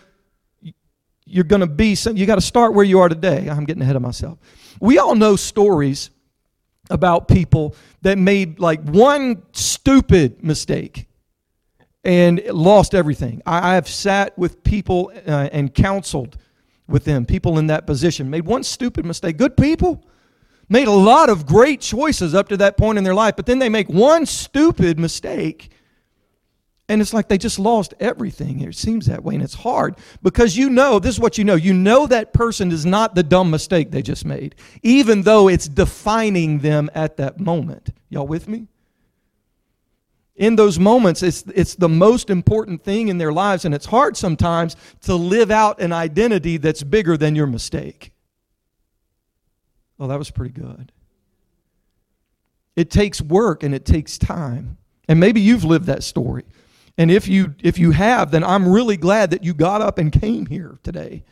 you're 1.26 1.44
going 1.44 1.60
to 1.60 1.66
be. 1.66 1.94
You 2.14 2.24
got 2.24 2.36
to 2.36 2.40
start 2.40 2.72
where 2.72 2.86
you 2.86 3.00
are 3.00 3.10
today. 3.10 3.46
I'm 3.46 3.66
getting 3.66 3.82
ahead 3.82 3.94
of 3.94 4.00
myself. 4.00 4.38
We 4.80 4.96
all 4.96 5.14
know 5.14 5.36
stories 5.36 6.08
about 6.88 7.28
people 7.28 7.76
that 8.00 8.16
made 8.16 8.58
like 8.58 8.80
one 8.84 9.42
stupid 9.52 10.42
mistake 10.42 11.08
and 12.04 12.42
lost 12.46 12.94
everything. 12.94 13.42
I, 13.44 13.74
have 13.74 13.86
sat 13.86 14.38
with 14.38 14.64
people 14.64 15.12
uh, 15.28 15.50
and 15.52 15.74
counseled 15.74 16.38
with 16.88 17.04
them, 17.04 17.26
people 17.26 17.58
in 17.58 17.66
that 17.66 17.86
position, 17.86 18.30
made 18.30 18.46
one 18.46 18.62
stupid 18.62 19.04
mistake. 19.04 19.36
Good 19.36 19.58
people, 19.58 20.06
made 20.72 20.88
a 20.88 20.92
lot 20.92 21.28
of 21.28 21.44
great 21.44 21.80
choices 21.80 22.34
up 22.34 22.48
to 22.48 22.56
that 22.56 22.78
point 22.78 22.96
in 22.96 23.04
their 23.04 23.14
life, 23.14 23.36
but 23.36 23.44
then 23.44 23.58
they 23.58 23.68
make 23.68 23.88
one 23.88 24.24
stupid 24.24 24.98
mistake. 24.98 25.70
And 26.88 27.00
it's 27.00 27.12
like 27.12 27.28
they 27.28 27.38
just 27.38 27.58
lost 27.58 27.94
everything. 28.00 28.60
It 28.60 28.74
seems 28.74 29.06
that 29.06 29.22
way, 29.22 29.34
and 29.34 29.44
it's 29.44 29.54
hard 29.54 29.96
because 30.22 30.56
you 30.56 30.68
know 30.68 30.98
this 30.98 31.14
is 31.14 31.20
what 31.20 31.38
you 31.38 31.44
know. 31.44 31.54
You 31.54 31.72
know 31.74 32.06
that 32.06 32.32
person 32.32 32.72
is 32.72 32.84
not 32.84 33.14
the 33.14 33.22
dumb 33.22 33.50
mistake 33.50 33.90
they 33.90 34.02
just 34.02 34.24
made, 34.24 34.56
even 34.82 35.22
though 35.22 35.48
it's 35.48 35.68
defining 35.68 36.58
them 36.58 36.90
at 36.94 37.18
that 37.18 37.38
moment. 37.38 37.90
Y'all 38.08 38.26
with 38.26 38.48
me? 38.48 38.66
in 40.34 40.56
those 40.56 40.78
moments, 40.78 41.22
it's, 41.22 41.44
it's 41.54 41.74
the 41.74 41.88
most 41.88 42.30
important 42.30 42.82
thing 42.82 43.08
in 43.08 43.18
their 43.18 43.32
lives, 43.32 43.64
and 43.64 43.74
it's 43.74 43.86
hard 43.86 44.16
sometimes 44.16 44.76
to 45.02 45.14
live 45.14 45.50
out 45.50 45.80
an 45.80 45.92
identity 45.92 46.56
that's 46.56 46.82
bigger 46.82 47.16
than 47.16 47.36
your 47.36 47.46
mistake. 47.46 48.11
Oh, 50.02 50.08
that 50.08 50.18
was 50.18 50.32
pretty 50.32 50.52
good. 50.52 50.90
It 52.74 52.90
takes 52.90 53.20
work 53.20 53.62
and 53.62 53.72
it 53.72 53.84
takes 53.84 54.18
time. 54.18 54.78
And 55.06 55.20
maybe 55.20 55.40
you've 55.40 55.62
lived 55.62 55.86
that 55.86 56.02
story. 56.02 56.42
And 56.98 57.08
if 57.08 57.28
you 57.28 57.54
if 57.62 57.78
you 57.78 57.92
have, 57.92 58.32
then 58.32 58.42
I'm 58.42 58.66
really 58.66 58.96
glad 58.96 59.30
that 59.30 59.44
you 59.44 59.54
got 59.54 59.80
up 59.80 59.98
and 59.98 60.10
came 60.12 60.46
here 60.46 60.80
today. 60.82 61.22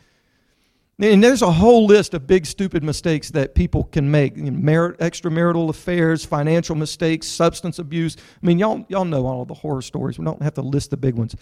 And 0.99 1.21
there's 1.21 1.41
a 1.41 1.51
whole 1.51 1.85
list 1.85 2.13
of 2.13 2.27
big 2.27 2.45
stupid 2.45 2.81
mistakes 2.81 3.29
that 3.31 3.55
people 3.55 3.83
can 3.83 4.09
make: 4.09 4.37
you 4.37 4.43
know, 4.43 4.51
merit, 4.51 4.99
extramarital 4.99 5.67
affairs, 5.67 6.23
financial 6.23 6.75
mistakes, 6.75 7.27
substance 7.27 7.77
abuse. 7.77 8.15
I 8.41 8.45
mean, 8.45 8.57
y'all 8.57 8.85
y'all 8.87 9.03
know 9.03 9.27
all 9.27 9.41
of 9.41 9.49
the 9.49 9.53
horror 9.53 9.81
stories. 9.81 10.17
We 10.17 10.23
don't 10.23 10.41
have 10.41 10.53
to 10.53 10.61
list 10.61 10.91
the 10.91 10.97
big 10.97 11.15
ones, 11.15 11.35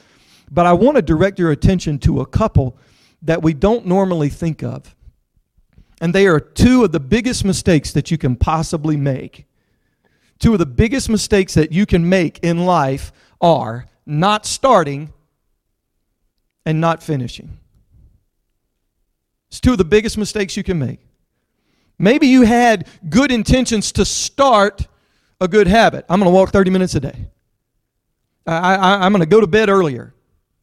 but 0.50 0.66
I 0.66 0.74
want 0.74 0.96
to 0.96 1.04
direct 1.04 1.38
your 1.38 1.52
attention 1.52 2.00
to 2.00 2.22
a 2.22 2.26
couple 2.26 2.76
that 3.22 3.44
we 3.44 3.54
don't 3.54 3.86
normally 3.86 4.30
think 4.30 4.64
of. 4.64 4.96
And 6.01 6.15
they 6.15 6.27
are 6.27 6.39
two 6.39 6.84
of 6.84 6.91
the 6.91 7.00
biggest 7.00 7.44
mistakes 7.44 7.91
that 7.91 8.10
you 8.12 8.18
can 8.18 8.36
possibly 8.36 8.96
make. 8.96 9.46
Two 10.39 10.53
of 10.53 10.60
the 10.60 10.65
biggest 10.65 11.10
mistakes 11.10 11.53
that 11.56 11.72
you 11.72 11.86
can 11.86 12.08
make 12.08 12.39
in 12.39 12.65
life 12.65 13.12
are 13.41 13.86
not 14.06 14.46
starting 14.46 15.12
and 16.65 16.79
not 16.79 17.03
finishing. 17.03 17.58
It's 19.50 19.60
two 19.60 19.74
of 19.74 19.77
the 19.77 19.86
biggest 19.86 20.18
mistakes 20.18 20.56
you 20.56 20.63
can 20.63 20.79
make. 20.79 21.00
Maybe 21.98 22.27
you 22.27 22.44
had 22.44 22.88
good 23.10 23.32
intentions 23.32 23.91
to 23.94 24.06
start 24.06 24.88
a 25.41 25.48
good 25.48 25.68
habit. 25.68 26.06
I'm 26.08 26.20
going 26.20 26.32
to 26.32 26.36
walk 26.36 26.51
30 26.51 26.70
minutes 26.70 26.96
a 26.96 27.01
day. 27.01 27.27
I, 28.46 29.06
am 29.06 29.12
going 29.12 29.22
to 29.22 29.27
go 29.27 29.41
to 29.41 29.48
bed 29.48 29.70
earlier. 29.70 30.13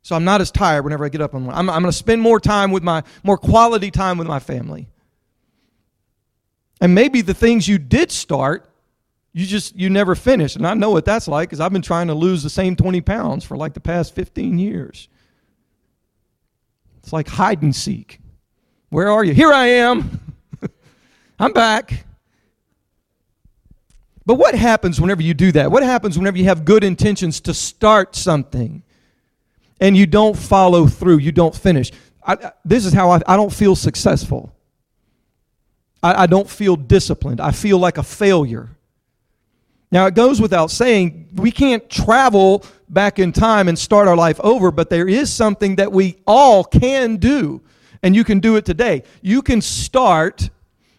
So 0.02 0.16
I'm 0.16 0.24
not 0.24 0.40
as 0.40 0.50
tired 0.50 0.82
whenever 0.84 1.04
I 1.04 1.08
get 1.08 1.20
up. 1.20 1.34
I'm, 1.34 1.50
I'm 1.50 1.66
going 1.66 1.84
to 1.84 1.92
spend 1.92 2.22
more 2.22 2.40
time 2.40 2.70
with 2.70 2.82
my, 2.82 3.02
more 3.22 3.36
quality 3.36 3.90
time 3.90 4.18
with 4.18 4.26
my 4.26 4.38
family. 4.38 4.88
And 6.80 6.94
maybe 6.94 7.22
the 7.22 7.34
things 7.34 7.66
you 7.66 7.78
did 7.78 8.10
start, 8.12 8.68
you 9.32 9.46
just 9.46 9.76
you 9.76 9.90
never 9.90 10.14
finished. 10.14 10.56
And 10.56 10.66
I 10.66 10.74
know 10.74 10.90
what 10.90 11.04
that's 11.04 11.28
like 11.28 11.48
because 11.48 11.60
I've 11.60 11.72
been 11.72 11.82
trying 11.82 12.08
to 12.08 12.14
lose 12.14 12.42
the 12.42 12.50
same 12.50 12.76
20 12.76 13.00
pounds 13.00 13.44
for 13.44 13.56
like 13.56 13.74
the 13.74 13.80
past 13.80 14.14
15 14.14 14.58
years. 14.58 15.08
It's 16.98 17.12
like 17.12 17.28
hide 17.28 17.62
and 17.62 17.74
seek. 17.74 18.20
Where 18.88 19.10
are 19.10 19.24
you? 19.24 19.32
Here 19.32 19.52
I 19.52 19.66
am. 19.66 20.34
I'm 21.38 21.52
back. 21.52 22.04
But 24.24 24.34
what 24.34 24.56
happens 24.56 25.00
whenever 25.00 25.22
you 25.22 25.34
do 25.34 25.52
that? 25.52 25.70
What 25.70 25.84
happens 25.84 26.18
whenever 26.18 26.36
you 26.36 26.44
have 26.44 26.64
good 26.64 26.82
intentions 26.82 27.40
to 27.42 27.54
start 27.54 28.16
something 28.16 28.82
and 29.80 29.96
you 29.96 30.06
don't 30.06 30.36
follow 30.36 30.86
through, 30.86 31.18
you 31.18 31.30
don't 31.30 31.54
finish? 31.54 31.92
I, 32.26 32.52
this 32.64 32.84
is 32.84 32.92
how 32.92 33.10
I, 33.10 33.20
I 33.26 33.36
don't 33.36 33.52
feel 33.52 33.76
successful. 33.76 34.55
I, 36.02 36.22
I 36.22 36.26
don't 36.26 36.48
feel 36.48 36.76
disciplined. 36.76 37.40
I 37.40 37.52
feel 37.52 37.78
like 37.78 37.98
a 37.98 38.02
failure. 38.02 38.70
Now, 39.92 40.06
it 40.06 40.14
goes 40.14 40.40
without 40.40 40.70
saying, 40.70 41.28
we 41.34 41.50
can't 41.50 41.88
travel 41.88 42.64
back 42.88 43.18
in 43.18 43.32
time 43.32 43.68
and 43.68 43.78
start 43.78 44.08
our 44.08 44.16
life 44.16 44.40
over, 44.40 44.70
but 44.70 44.90
there 44.90 45.08
is 45.08 45.32
something 45.32 45.76
that 45.76 45.92
we 45.92 46.16
all 46.26 46.64
can 46.64 47.16
do, 47.16 47.62
and 48.02 48.14
you 48.14 48.24
can 48.24 48.40
do 48.40 48.56
it 48.56 48.64
today. 48.64 49.04
You 49.22 49.42
can 49.42 49.60
start 49.60 50.50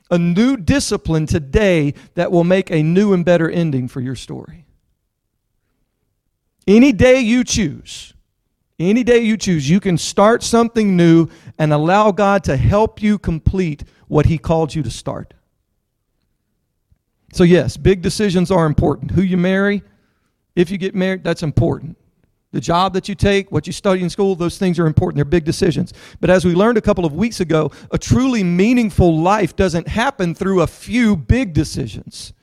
a 0.09 0.17
new 0.17 0.55
discipline 0.55 1.25
today 1.25 1.93
that 2.15 2.31
will 2.31 2.45
make 2.45 2.71
a 2.71 2.81
new 2.81 3.13
and 3.13 3.25
better 3.25 3.49
ending 3.49 3.89
for 3.89 3.99
your 3.99 4.15
story. 4.15 4.65
Any 6.65 6.91
day 6.91 7.19
you 7.19 7.43
choose, 7.43 8.13
any 8.79 9.03
day 9.03 9.19
you 9.19 9.37
choose, 9.37 9.69
you 9.69 9.79
can 9.79 9.97
start 9.97 10.43
something 10.43 10.95
new 10.95 11.27
and 11.59 11.73
allow 11.73 12.11
God 12.11 12.43
to 12.45 12.55
help 12.55 13.01
you 13.01 13.17
complete 13.17 13.83
what 14.07 14.25
He 14.25 14.37
called 14.37 14.73
you 14.73 14.83
to 14.83 14.91
start. 14.91 15.33
So, 17.33 17.43
yes, 17.43 17.77
big 17.77 18.01
decisions 18.01 18.51
are 18.51 18.65
important. 18.65 19.11
Who 19.11 19.21
you 19.21 19.37
marry, 19.37 19.83
if 20.55 20.71
you 20.71 20.77
get 20.77 20.95
married, 20.95 21.23
that's 21.23 21.43
important. 21.43 21.97
The 22.51 22.61
job 22.61 22.93
that 22.93 23.09
you 23.09 23.15
take, 23.15 23.51
what 23.51 23.67
you 23.67 23.73
study 23.73 24.01
in 24.01 24.09
school, 24.09 24.35
those 24.35 24.57
things 24.57 24.79
are 24.79 24.87
important. 24.87 25.17
They're 25.17 25.25
big 25.25 25.43
decisions. 25.43 25.93
But 26.21 26.29
as 26.29 26.45
we 26.45 26.55
learned 26.55 26.77
a 26.77 26.81
couple 26.81 27.05
of 27.05 27.13
weeks 27.13 27.41
ago, 27.41 27.71
a 27.91 27.97
truly 27.97 28.43
meaningful 28.43 29.19
life 29.19 29.55
doesn't 29.55 29.87
happen 29.89 30.33
through 30.33 30.61
a 30.61 30.67
few 30.67 31.17
big 31.17 31.53
decisions. 31.53 32.33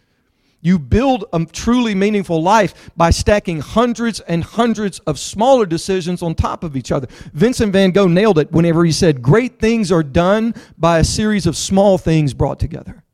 You 0.65 0.79
build 0.79 1.27
a 1.31 1.45
truly 1.45 1.95
meaningful 1.95 2.43
life 2.43 2.91
by 2.97 3.11
stacking 3.11 3.61
hundreds 3.61 4.21
and 4.21 4.43
hundreds 4.43 4.99
of 5.01 5.19
smaller 5.19 5.67
decisions 5.67 6.23
on 6.23 6.35
top 6.35 6.65
of 6.65 6.75
each 6.75 6.91
other. 6.91 7.07
Vincent 7.35 7.71
van 7.71 7.91
Gogh 7.91 8.09
nailed 8.09 8.39
it 8.39 8.51
whenever 8.51 8.83
he 8.83 8.91
said, 8.91 9.21
Great 9.21 9.59
things 9.59 9.93
are 9.93 10.03
done 10.03 10.55
by 10.79 11.01
a 11.01 11.05
series 11.05 11.45
of 11.45 11.55
small 11.55 11.99
things 11.99 12.33
brought 12.33 12.59
together. 12.59 13.05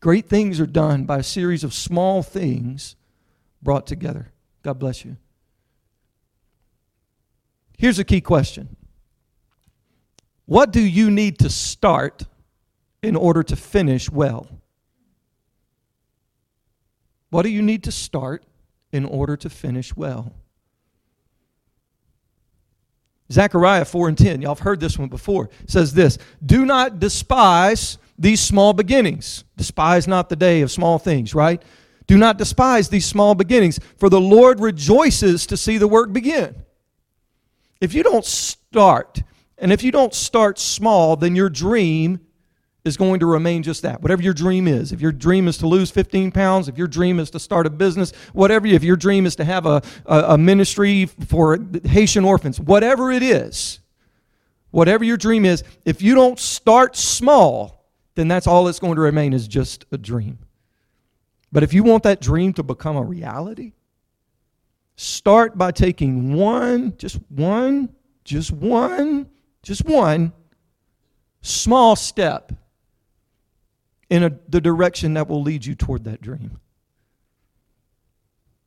Great 0.00 0.26
things 0.30 0.58
are 0.58 0.66
done 0.66 1.04
by 1.04 1.18
a 1.18 1.22
series 1.22 1.64
of 1.64 1.74
small 1.74 2.22
things 2.22 2.96
brought 3.62 3.86
together. 3.86 4.32
God 4.62 4.78
bless 4.78 5.04
you. 5.04 5.18
Here's 7.76 7.98
a 7.98 8.04
key 8.04 8.22
question 8.22 8.74
What 10.46 10.72
do 10.72 10.80
you 10.80 11.10
need 11.10 11.38
to 11.40 11.50
start 11.50 12.22
in 13.02 13.16
order 13.16 13.42
to 13.42 13.54
finish 13.54 14.08
well? 14.10 14.48
What 17.34 17.42
do 17.42 17.48
you 17.48 17.62
need 17.62 17.82
to 17.82 17.90
start 17.90 18.44
in 18.92 19.04
order 19.04 19.36
to 19.38 19.50
finish 19.50 19.96
well? 19.96 20.32
Zechariah 23.32 23.84
4 23.84 24.10
and 24.10 24.16
10, 24.16 24.40
y'all 24.40 24.54
have 24.54 24.60
heard 24.60 24.78
this 24.78 24.96
one 24.96 25.08
before, 25.08 25.50
says 25.66 25.94
this 25.94 26.16
Do 26.46 26.64
not 26.64 27.00
despise 27.00 27.98
these 28.16 28.40
small 28.40 28.72
beginnings. 28.72 29.42
Despise 29.56 30.06
not 30.06 30.28
the 30.28 30.36
day 30.36 30.60
of 30.60 30.70
small 30.70 31.00
things, 31.00 31.34
right? 31.34 31.60
Do 32.06 32.16
not 32.16 32.38
despise 32.38 32.88
these 32.88 33.04
small 33.04 33.34
beginnings, 33.34 33.80
for 33.96 34.08
the 34.08 34.20
Lord 34.20 34.60
rejoices 34.60 35.44
to 35.48 35.56
see 35.56 35.76
the 35.76 35.88
work 35.88 36.12
begin. 36.12 36.54
If 37.80 37.94
you 37.94 38.04
don't 38.04 38.24
start, 38.24 39.24
and 39.58 39.72
if 39.72 39.82
you 39.82 39.90
don't 39.90 40.14
start 40.14 40.56
small, 40.60 41.16
then 41.16 41.34
your 41.34 41.50
dream 41.50 42.20
is 42.84 42.96
going 42.96 43.20
to 43.20 43.26
remain 43.26 43.62
just 43.62 43.82
that. 43.82 44.02
Whatever 44.02 44.22
your 44.22 44.34
dream 44.34 44.68
is. 44.68 44.92
If 44.92 45.00
your 45.00 45.12
dream 45.12 45.48
is 45.48 45.58
to 45.58 45.66
lose 45.66 45.90
15 45.90 46.32
pounds, 46.32 46.68
if 46.68 46.76
your 46.76 46.86
dream 46.86 47.18
is 47.18 47.30
to 47.30 47.40
start 47.40 47.66
a 47.66 47.70
business, 47.70 48.12
whatever, 48.32 48.66
if 48.66 48.84
your 48.84 48.96
dream 48.96 49.26
is 49.26 49.36
to 49.36 49.44
have 49.44 49.66
a, 49.66 49.82
a, 50.06 50.18
a 50.28 50.38
ministry 50.38 51.06
for 51.06 51.58
Haitian 51.84 52.24
orphans, 52.24 52.60
whatever 52.60 53.10
it 53.10 53.22
is, 53.22 53.80
whatever 54.70 55.04
your 55.04 55.16
dream 55.16 55.44
is, 55.44 55.64
if 55.84 56.02
you 56.02 56.14
don't 56.14 56.38
start 56.38 56.96
small, 56.96 57.88
then 58.14 58.28
that's 58.28 58.46
all 58.46 58.64
that's 58.64 58.78
going 58.78 58.96
to 58.96 59.00
remain 59.00 59.32
is 59.32 59.48
just 59.48 59.86
a 59.92 59.98
dream. 59.98 60.38
But 61.50 61.62
if 61.62 61.72
you 61.72 61.84
want 61.84 62.02
that 62.02 62.20
dream 62.20 62.52
to 62.54 62.62
become 62.62 62.96
a 62.96 63.02
reality, 63.02 63.72
Start 64.96 65.58
by 65.58 65.72
taking 65.72 66.34
one, 66.34 66.96
just 66.98 67.18
one, 67.28 67.88
just 68.24 68.52
one, 68.52 69.28
just 69.62 69.84
one 69.84 70.32
small 71.42 71.96
step 71.96 72.52
in 74.14 74.22
a, 74.22 74.30
the 74.48 74.60
direction 74.60 75.14
that 75.14 75.28
will 75.28 75.42
lead 75.42 75.66
you 75.66 75.74
toward 75.74 76.04
that 76.04 76.22
dream. 76.22 76.60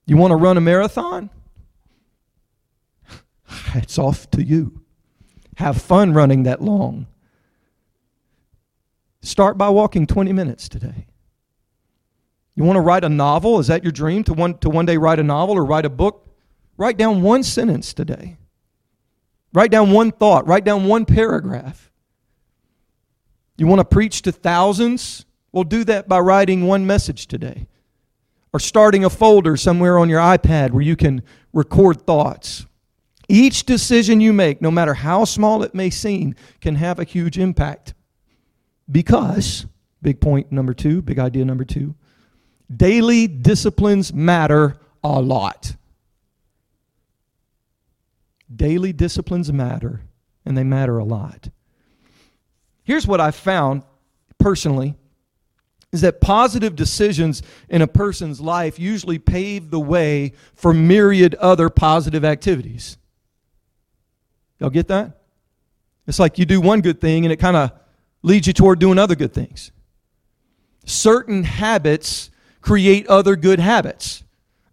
You 0.05 0.17
want 0.17 0.31
to 0.31 0.35
run 0.35 0.57
a 0.57 0.61
marathon? 0.61 1.29
It's 3.73 3.97
off 3.97 4.29
to 4.31 4.43
you. 4.43 4.81
Have 5.55 5.81
fun 5.81 6.13
running 6.13 6.43
that 6.43 6.61
long. 6.61 7.07
Start 9.21 9.57
by 9.57 9.69
walking 9.69 10.05
20 10.05 10.33
minutes 10.33 10.67
today. 10.67 11.07
You 12.55 12.65
want 12.65 12.75
to 12.75 12.81
write 12.81 13.05
a 13.05 13.09
novel? 13.09 13.59
Is 13.59 13.67
that 13.67 13.83
your 13.83 13.93
dream 13.93 14.25
to 14.25 14.33
one, 14.33 14.57
to 14.59 14.69
one 14.69 14.85
day 14.85 14.97
write 14.97 15.19
a 15.19 15.23
novel 15.23 15.55
or 15.55 15.63
write 15.63 15.85
a 15.85 15.89
book? 15.89 16.27
Write 16.75 16.97
down 16.97 17.21
one 17.21 17.41
sentence 17.41 17.93
today. 17.93 18.37
Write 19.53 19.71
down 19.71 19.91
one 19.91 20.11
thought. 20.11 20.45
Write 20.45 20.65
down 20.65 20.87
one 20.87 21.05
paragraph. 21.05 21.89
You 23.57 23.65
want 23.67 23.79
to 23.79 23.85
preach 23.85 24.23
to 24.23 24.33
thousands? 24.33 25.25
Well, 25.51 25.63
do 25.63 25.83
that 25.85 26.07
by 26.07 26.19
writing 26.19 26.67
one 26.67 26.85
message 26.85 27.27
today. 27.27 27.67
Or 28.53 28.59
starting 28.59 29.03
a 29.03 29.09
folder 29.09 29.57
somewhere 29.57 29.97
on 29.97 30.09
your 30.09 30.19
iPad 30.19 30.71
where 30.71 30.81
you 30.81 30.95
can 30.95 31.21
record 31.53 32.01
thoughts. 32.01 32.65
Each 33.29 33.65
decision 33.65 34.21
you 34.21 34.31
make, 34.33 34.61
no 34.61 34.71
matter 34.71 34.93
how 34.93 35.25
small 35.25 35.63
it 35.63 35.75
may 35.75 35.89
seem, 35.89 36.35
can 36.61 36.75
have 36.75 36.97
a 36.97 37.03
huge 37.03 37.37
impact. 37.37 37.93
Because, 38.89 39.65
big 40.01 40.21
point 40.21 40.51
number 40.51 40.73
two, 40.73 41.01
big 41.01 41.19
idea 41.19 41.43
number 41.43 41.65
two, 41.65 41.95
Daily 42.75 43.27
disciplines 43.27 44.13
matter 44.13 44.77
a 45.03 45.21
lot. 45.21 45.75
Daily 48.53 48.91
disciplines 48.91 49.51
matter, 49.51 50.01
and 50.45 50.57
they 50.57 50.63
matter 50.63 50.97
a 50.97 51.03
lot. 51.03 51.49
Here's 52.83 53.07
what 53.07 53.21
I 53.21 53.31
found 53.31 53.83
personally 54.37 54.95
is 55.91 56.01
that 56.01 56.19
positive 56.19 56.75
decisions 56.75 57.41
in 57.69 57.81
a 57.81 57.87
person's 57.87 58.41
life 58.41 58.77
usually 58.77 59.19
pave 59.19 59.69
the 59.69 59.79
way 59.79 60.33
for 60.55 60.73
myriad 60.73 61.33
other 61.35 61.69
positive 61.69 62.25
activities. 62.25 62.97
Y'all 64.59 64.69
get 64.69 64.87
that? 64.87 65.21
It's 66.07 66.19
like 66.19 66.37
you 66.37 66.45
do 66.45 66.59
one 66.59 66.81
good 66.81 66.99
thing 66.99 67.25
and 67.25 67.31
it 67.31 67.37
kind 67.37 67.55
of 67.55 67.71
leads 68.21 68.47
you 68.47 68.53
toward 68.53 68.79
doing 68.79 68.97
other 68.97 69.15
good 69.15 69.33
things. 69.33 69.71
Certain 70.85 71.43
habits 71.43 72.31
create 72.61 73.07
other 73.07 73.35
good 73.35 73.59
habits. 73.59 74.23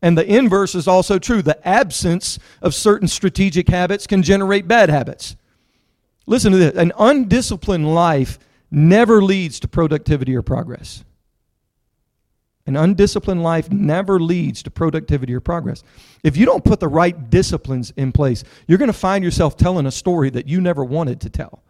And 0.03 0.19
the 0.19 0.27
inverse 0.27 0.75
is 0.75 0.87
also 0.87 1.19
true. 1.19 1.43
The 1.43 1.67
absence 1.67 2.39
of 2.61 2.75
certain 2.75 3.09
strategic 3.09 3.69
habits 3.69 4.07
can 4.07 4.23
generate 4.23 4.69
bad 4.69 4.91
habits. 4.91 5.37
Listen 6.27 6.53
to 6.53 6.59
this 6.59 6.75
an 6.75 6.93
undisciplined 6.99 7.93
life 7.95 8.39
never 8.75 9.23
leads 9.23 9.61
to 9.61 9.69
productivity 9.69 10.35
or 10.35 10.43
progress. 10.43 11.05
An 12.67 12.77
undisciplined 12.77 13.43
life 13.43 13.71
never 13.71 14.19
leads 14.19 14.63
to 14.63 14.71
productivity 14.71 15.35
or 15.35 15.41
progress. 15.41 15.83
If 16.23 16.37
you 16.37 16.47
don't 16.47 16.65
put 16.65 16.81
the 16.81 16.89
right 16.89 17.29
disciplines 17.29 17.93
in 17.97 18.11
place, 18.11 18.43
you're 18.67 18.79
going 18.79 18.89
to 18.89 18.95
find 18.95 19.23
yourself 19.23 19.57
telling 19.57 19.85
a 19.87 19.91
story 19.91 20.31
that 20.31 20.49
you 20.49 20.61
never 20.63 20.83
wanted 20.83 21.21
to 21.23 21.31
tell. 21.31 21.63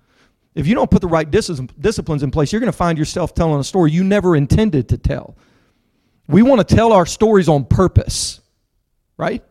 If 0.54 0.68
you 0.68 0.76
don't 0.76 0.90
put 0.90 1.00
the 1.02 1.08
right 1.08 1.28
disciplines 1.28 2.22
in 2.22 2.30
place, 2.30 2.52
you're 2.52 2.60
going 2.60 2.70
to 2.70 2.76
find 2.76 2.96
yourself 2.96 3.34
telling 3.34 3.58
a 3.58 3.64
story 3.64 3.90
you 3.90 4.04
never 4.04 4.36
intended 4.36 4.88
to 4.90 4.98
tell. 4.98 5.36
We 6.28 6.42
want 6.42 6.66
to 6.66 6.74
tell 6.74 6.92
our 6.92 7.06
stories 7.06 7.48
on 7.48 7.64
purpose, 7.64 8.40
right? 9.16 9.42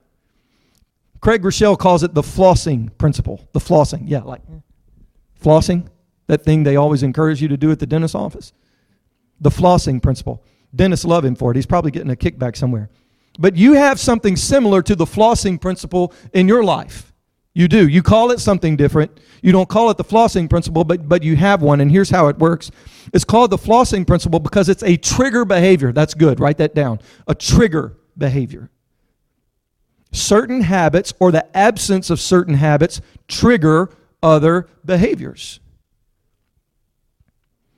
Craig 1.19 1.41
Groeschel 1.41 1.77
calls 1.77 2.03
it 2.03 2.13
the 2.13 2.21
flossing 2.21 2.97
principle. 2.97 3.45
The 3.51 3.59
flossing, 3.59 4.03
yeah, 4.07 4.21
like 4.21 4.41
flossing, 5.41 5.89
that 6.27 6.43
thing 6.43 6.63
they 6.63 6.75
always 6.75 7.03
encourage 7.03 7.41
you 7.41 7.47
to 7.47 7.57
do 7.57 7.71
at 7.71 7.79
the 7.79 7.85
dentist's 7.85 8.15
office. 8.15 8.53
The 9.41 9.49
flossing 9.49 10.01
principle. 10.01 10.43
Dentists 10.75 11.05
love 11.05 11.25
him 11.25 11.35
for 11.35 11.51
it. 11.51 11.55
He's 11.55 11.65
probably 11.65 11.91
getting 11.91 12.11
a 12.11 12.15
kickback 12.15 12.55
somewhere. 12.55 12.89
But 13.39 13.55
you 13.55 13.73
have 13.73 13.99
something 13.99 14.35
similar 14.35 14.81
to 14.83 14.95
the 14.95 15.05
flossing 15.05 15.59
principle 15.59 16.13
in 16.33 16.47
your 16.47 16.63
life. 16.63 17.13
You 17.55 17.67
do. 17.67 17.87
You 17.87 18.01
call 18.01 18.31
it 18.31 18.39
something 18.39 18.75
different. 18.75 19.19
You 19.43 19.51
don't 19.51 19.69
call 19.69 19.89
it 19.91 19.97
the 19.97 20.03
flossing 20.03 20.49
principle, 20.49 20.83
but, 20.83 21.07
but 21.07 21.21
you 21.21 21.35
have 21.35 21.61
one, 21.61 21.81
and 21.81 21.91
here's 21.91 22.09
how 22.09 22.27
it 22.27 22.39
works. 22.39 22.71
It's 23.13 23.23
called 23.23 23.51
the 23.51 23.57
flossing 23.57 24.07
principle 24.07 24.39
because 24.39 24.69
it's 24.69 24.81
a 24.83 24.97
trigger 24.97 25.45
behavior. 25.45 25.91
That's 25.91 26.15
good. 26.15 26.39
Write 26.39 26.57
that 26.57 26.73
down. 26.73 26.99
A 27.27 27.35
trigger 27.35 27.97
behavior. 28.17 28.71
Certain 30.11 30.61
habits 30.61 31.13
or 31.19 31.31
the 31.31 31.55
absence 31.55 32.09
of 32.09 32.19
certain 32.19 32.55
habits 32.55 33.01
trigger 33.27 33.89
other 34.21 34.67
behaviors. 34.85 35.59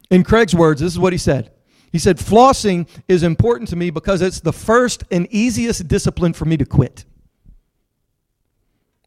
In 0.10 0.24
Craig's 0.24 0.56
words, 0.56 0.82
this 0.82 0.92
is 0.92 1.00
what 1.00 1.14
he 1.14 1.20
said. 1.20 1.52
He 1.92 2.00
said, 2.00 2.18
Flossing 2.18 2.88
is 3.08 3.24
important 3.24 3.70
to 3.70 3.76
me 3.76 3.90
because 3.90 4.22
it's 4.22 4.42
the 4.42 4.54
first 4.54 5.04
and 5.12 5.28
easiest 5.32 5.88
discipline 5.88 6.34
for 6.34 6.46
me 6.46 6.58
to 6.58 6.66
quit. 6.66 7.06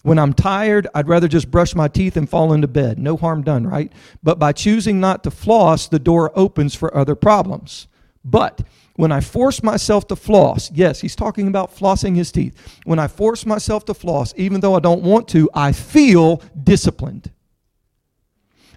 When 0.03 0.19
I'm 0.19 0.33
tired, 0.33 0.87
I'd 0.95 1.09
rather 1.09 1.29
just 1.29 1.51
brush 1.51 1.75
my 1.75 1.89
teeth 1.89 2.17
and 2.17 2.29
fall 2.29 2.53
into 2.53 2.69
bed. 2.69 2.99
No 2.99 3.17
harm 3.17 3.43
done, 3.43 3.67
right? 3.67 3.93
But 4.23 4.39
by 4.39 4.53
choosing 4.53 5.01
not 5.01 5.23
to 5.25 5.31
floss, 5.31 5.89
the 5.89 5.99
door 5.99 6.33
opens 6.35 6.75
for 6.75 6.97
other 6.97 7.15
problems. 7.15 7.89
But 8.25 8.63
when 8.97 9.13
I 9.13 9.21
force 9.21 9.63
myself 9.63 10.07
to 10.09 10.17
floss, 10.17 10.71
yes, 10.73 11.01
he's 11.01 11.15
talking 11.15 11.47
about 11.47 11.77
flossing 11.77 12.17
his 12.17 12.33
teeth. 12.33 12.57
When 12.85 12.99
I 12.99 13.07
force 13.07 13.45
myself 13.45 13.85
to 13.87 13.95
floss, 13.95 14.33
even 14.37 14.61
though 14.61 14.75
I 14.75 14.81
don't 14.81 15.03
want 15.03 15.29
to, 15.29 15.51
I 15.53 15.73
feel 15.73 16.43
disciplined. 16.63 17.31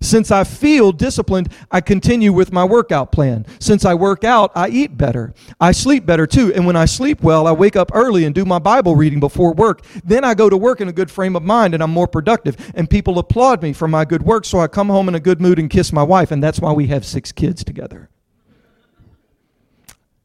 Since 0.01 0.31
I 0.31 0.43
feel 0.43 0.91
disciplined, 0.91 1.53
I 1.69 1.79
continue 1.79 2.33
with 2.33 2.51
my 2.51 2.65
workout 2.65 3.11
plan. 3.11 3.45
Since 3.59 3.85
I 3.85 3.93
work 3.93 4.23
out, 4.23 4.51
I 4.55 4.67
eat 4.69 4.97
better. 4.97 5.33
I 5.59 5.71
sleep 5.71 6.07
better 6.07 6.25
too. 6.25 6.51
And 6.53 6.65
when 6.65 6.75
I 6.75 6.85
sleep 6.85 7.21
well, 7.21 7.45
I 7.45 7.51
wake 7.51 7.75
up 7.75 7.91
early 7.93 8.25
and 8.25 8.33
do 8.33 8.43
my 8.43 8.57
Bible 8.57 8.95
reading 8.95 9.19
before 9.19 9.53
work. 9.53 9.85
Then 10.03 10.23
I 10.23 10.33
go 10.33 10.49
to 10.49 10.57
work 10.57 10.81
in 10.81 10.87
a 10.87 10.91
good 10.91 11.11
frame 11.11 11.35
of 11.35 11.43
mind 11.43 11.75
and 11.75 11.83
I'm 11.83 11.91
more 11.91 12.07
productive. 12.07 12.57
And 12.73 12.89
people 12.89 13.19
applaud 13.19 13.61
me 13.61 13.73
for 13.73 13.87
my 13.87 14.03
good 14.03 14.23
work. 14.23 14.45
So 14.45 14.59
I 14.59 14.67
come 14.67 14.89
home 14.89 15.07
in 15.07 15.13
a 15.13 15.19
good 15.19 15.39
mood 15.39 15.59
and 15.59 15.69
kiss 15.69 15.93
my 15.93 16.03
wife. 16.03 16.31
And 16.31 16.41
that's 16.43 16.59
why 16.59 16.71
we 16.71 16.87
have 16.87 17.05
six 17.05 17.31
kids 17.31 17.63
together. 17.63 18.09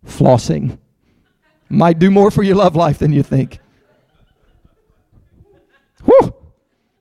Flossing 0.07 0.79
might 1.69 1.99
do 1.99 2.11
more 2.11 2.31
for 2.31 2.43
your 2.43 2.57
love 2.57 2.77
life 2.77 2.99
than 2.99 3.13
you 3.13 3.23
think. 3.23 3.59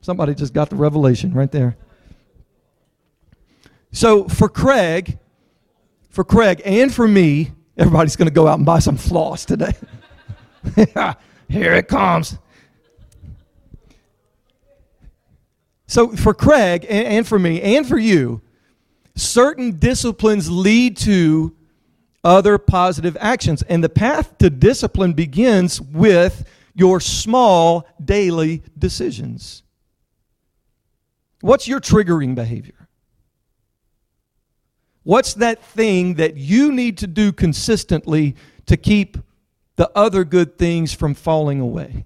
Somebody 0.02 0.36
just 0.36 0.54
got 0.54 0.70
the 0.70 0.76
revelation 0.76 1.34
right 1.34 1.52
there. 1.52 1.78
So 3.96 4.28
for 4.28 4.50
Craig, 4.50 5.20
for 6.10 6.26
Craig 6.26 6.62
and 6.66 6.94
for 6.94 7.08
me, 7.08 7.54
everybody's 7.78 8.18
going 8.18 8.28
to 8.28 8.34
go 8.34 8.46
out 8.46 8.58
and 8.58 8.66
buy 8.66 8.80
some 8.80 8.98
floss 8.98 9.46
today. 9.46 9.72
Here 11.48 11.74
it 11.74 11.88
comes. 11.88 12.38
So 15.88 16.10
for 16.10 16.34
Craig 16.34 16.86
and 16.90 17.26
for 17.26 17.40
me 17.40 17.62
and 17.62 17.88
for 17.88 17.98
you, 17.98 18.42
certain 19.16 19.80
disciplines 19.80 20.52
lead 20.52 20.98
to 20.98 21.56
other 22.22 22.58
positive 22.58 23.16
actions. 23.22 23.62
And 23.62 23.82
the 23.82 23.88
path 23.88 24.38
to 24.40 24.50
discipline 24.50 25.14
begins 25.14 25.80
with 25.80 26.44
your 26.74 27.00
small 27.00 27.88
daily 28.04 28.62
decisions. 28.78 29.64
What's 31.40 31.66
your 31.66 31.80
triggering 31.80 32.36
behavior? 32.36 32.75
What's 35.06 35.36
that 35.36 35.64
thing 35.64 36.16
that 36.16 36.36
you 36.36 36.72
need 36.72 36.98
to 36.98 37.08
do 37.08 37.32
consistently 37.32 38.36
to 38.66 38.76
keep 38.76 39.20
the 39.76 39.92
other 39.96 40.24
good 40.24 40.58
things 40.58 40.94
from 40.94 41.14
falling 41.14 41.60
away? 41.60 42.06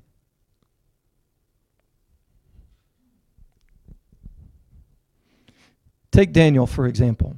Take 6.11 6.33
Daniel, 6.33 6.67
for 6.67 6.87
example. 6.87 7.37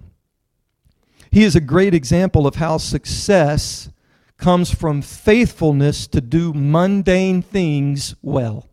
He 1.29 1.43
is 1.43 1.55
a 1.55 1.61
great 1.61 1.93
example 1.93 2.47
of 2.47 2.55
how 2.55 2.77
success 2.77 3.91
comes 4.37 4.73
from 4.73 5.03
faithfulness 5.03 6.07
to 6.07 6.21
do 6.21 6.53
mundane 6.53 7.43
things 7.43 8.15
well. 8.23 8.70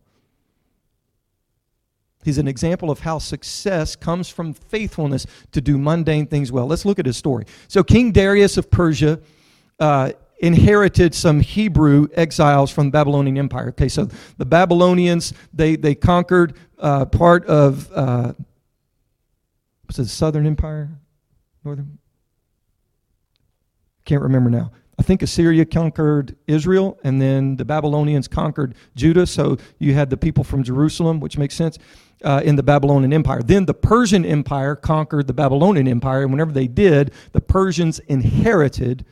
He's 2.29 2.37
an 2.37 2.47
example 2.47 2.91
of 2.91 3.01
how 3.01 3.19
success 3.19 3.97
comes 3.97 4.29
from 4.29 4.53
faithfulness 4.53 5.25
to 5.53 5.63
do 5.63 5.79
mundane 5.79 6.27
things 6.27 6.53
well. 6.53 6.67
Let's 6.67 6.85
look 6.85 6.99
at 6.99 7.07
his 7.07 7.17
story. 7.17 7.47
So, 7.69 7.83
King 7.83 8.13
Darius 8.13 8.59
of 8.59 8.71
Persia 8.71 9.19
uh, 9.81 10.13
inherited 10.41 11.15
some 11.15 11.41
Hebrew 11.41 12.07
exiles 12.13 12.71
from 12.71 12.89
the 12.89 12.91
Babylonian 12.91 13.39
Empire. 13.39 13.69
Okay, 13.69 13.89
so 13.89 14.11
the 14.37 14.45
Babylonians, 14.45 15.33
they, 15.55 15.77
they 15.77 15.95
conquered 15.95 16.53
uh, 16.79 17.07
part 17.07 17.47
of 17.47 17.91
uh, 17.95 18.35
was 19.87 19.99
it 19.99 20.03
the 20.03 20.09
Southern 20.11 20.47
Empire? 20.47 20.91
Northern? 21.65 21.99
Can't 24.05 24.21
remember 24.21 24.51
now. 24.51 24.71
I 24.99 25.03
think 25.03 25.23
Assyria 25.23 25.65
conquered 25.65 26.37
Israel, 26.47 26.99
and 27.05 27.23
then 27.23 27.57
the 27.57 27.65
Babylonians 27.65 28.27
conquered 28.27 28.75
Judah. 28.97 29.27
So 29.27 29.57
you 29.79 29.95
had 29.95 30.11
the 30.11 30.17
people 30.17 30.43
from 30.43 30.65
Jerusalem, 30.65 31.21
which 31.21 31.39
makes 31.39 31.55
sense, 31.55 31.79
uh, 32.25 32.43
in 32.45 32.57
the 32.57 32.63
Babylonian 32.63 33.13
Empire. 33.13 33.43
Then 33.43 33.67
the 33.67 33.75
Persian 33.75 34.25
Empire 34.25 34.75
conquered 34.75 35.27
the 35.27 35.33
Babylonian 35.33 35.87
Empire, 35.87 36.23
and 36.23 36.33
whenever 36.33 36.53
they 36.53 36.67
did, 36.67 37.13
the 37.33 37.41
Persians 37.41 38.01
inherited 38.01 39.05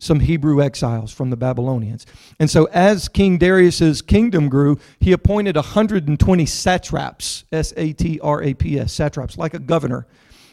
some 0.00 0.20
Hebrew 0.20 0.62
exiles 0.62 1.12
from 1.12 1.30
the 1.30 1.36
Babylonians. 1.36 2.06
And 2.38 2.48
so 2.48 2.66
as 2.66 3.08
King 3.08 3.36
Darius's 3.38 4.00
kingdom 4.00 4.48
grew, 4.48 4.78
he 5.00 5.12
appointed 5.12 5.56
120 5.56 6.46
satraps, 6.46 7.44
S 7.50 7.72
A 7.76 7.92
T 7.92 8.20
R 8.20 8.42
A 8.42 8.54
P 8.54 8.78
S, 8.78 8.92
satraps, 8.92 9.36
like 9.36 9.54
a 9.54 9.58
governor, 9.58 10.06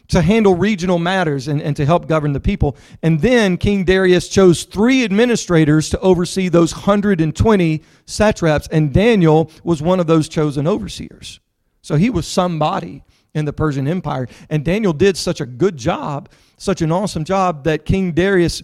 to 0.10 0.22
handle 0.22 0.56
regional 0.56 1.00
matters 1.00 1.48
and, 1.48 1.62
and 1.62 1.76
to 1.76 1.86
help 1.86 2.08
govern 2.08 2.34
the 2.34 2.40
people. 2.40 2.78
And 3.02 3.20
then 3.20 3.58
King 3.58 3.84
Darius 3.84 4.28
chose 4.28 4.64
three 4.64 5.04
administrators 5.04 5.90
to 5.90 6.00
oversee 6.00 6.50
those 6.50 6.74
120 6.74 7.84
satraps, 8.06 8.68
and 8.68 8.94
Daniel 8.94 9.52
was 9.64 9.82
one 9.82 10.00
of 10.00 10.08
those 10.08 10.30
chosen 10.30 10.68
overseers. 10.68 11.40
So 11.82 11.96
he 11.96 12.10
was 12.10 12.28
somebody 12.28 13.04
in 13.36 13.46
the 13.46 13.54
Persian 13.54 13.88
Empire. 13.88 14.28
And 14.50 14.66
Daniel 14.66 14.94
did 14.94 15.18
such 15.18 15.42
a 15.42 15.46
good 15.46 15.78
job, 15.78 16.30
such 16.58 16.82
an 16.82 16.92
awesome 16.92 17.26
job, 17.26 17.66
that 17.66 17.86
King 17.86 18.14
Darius 18.14 18.64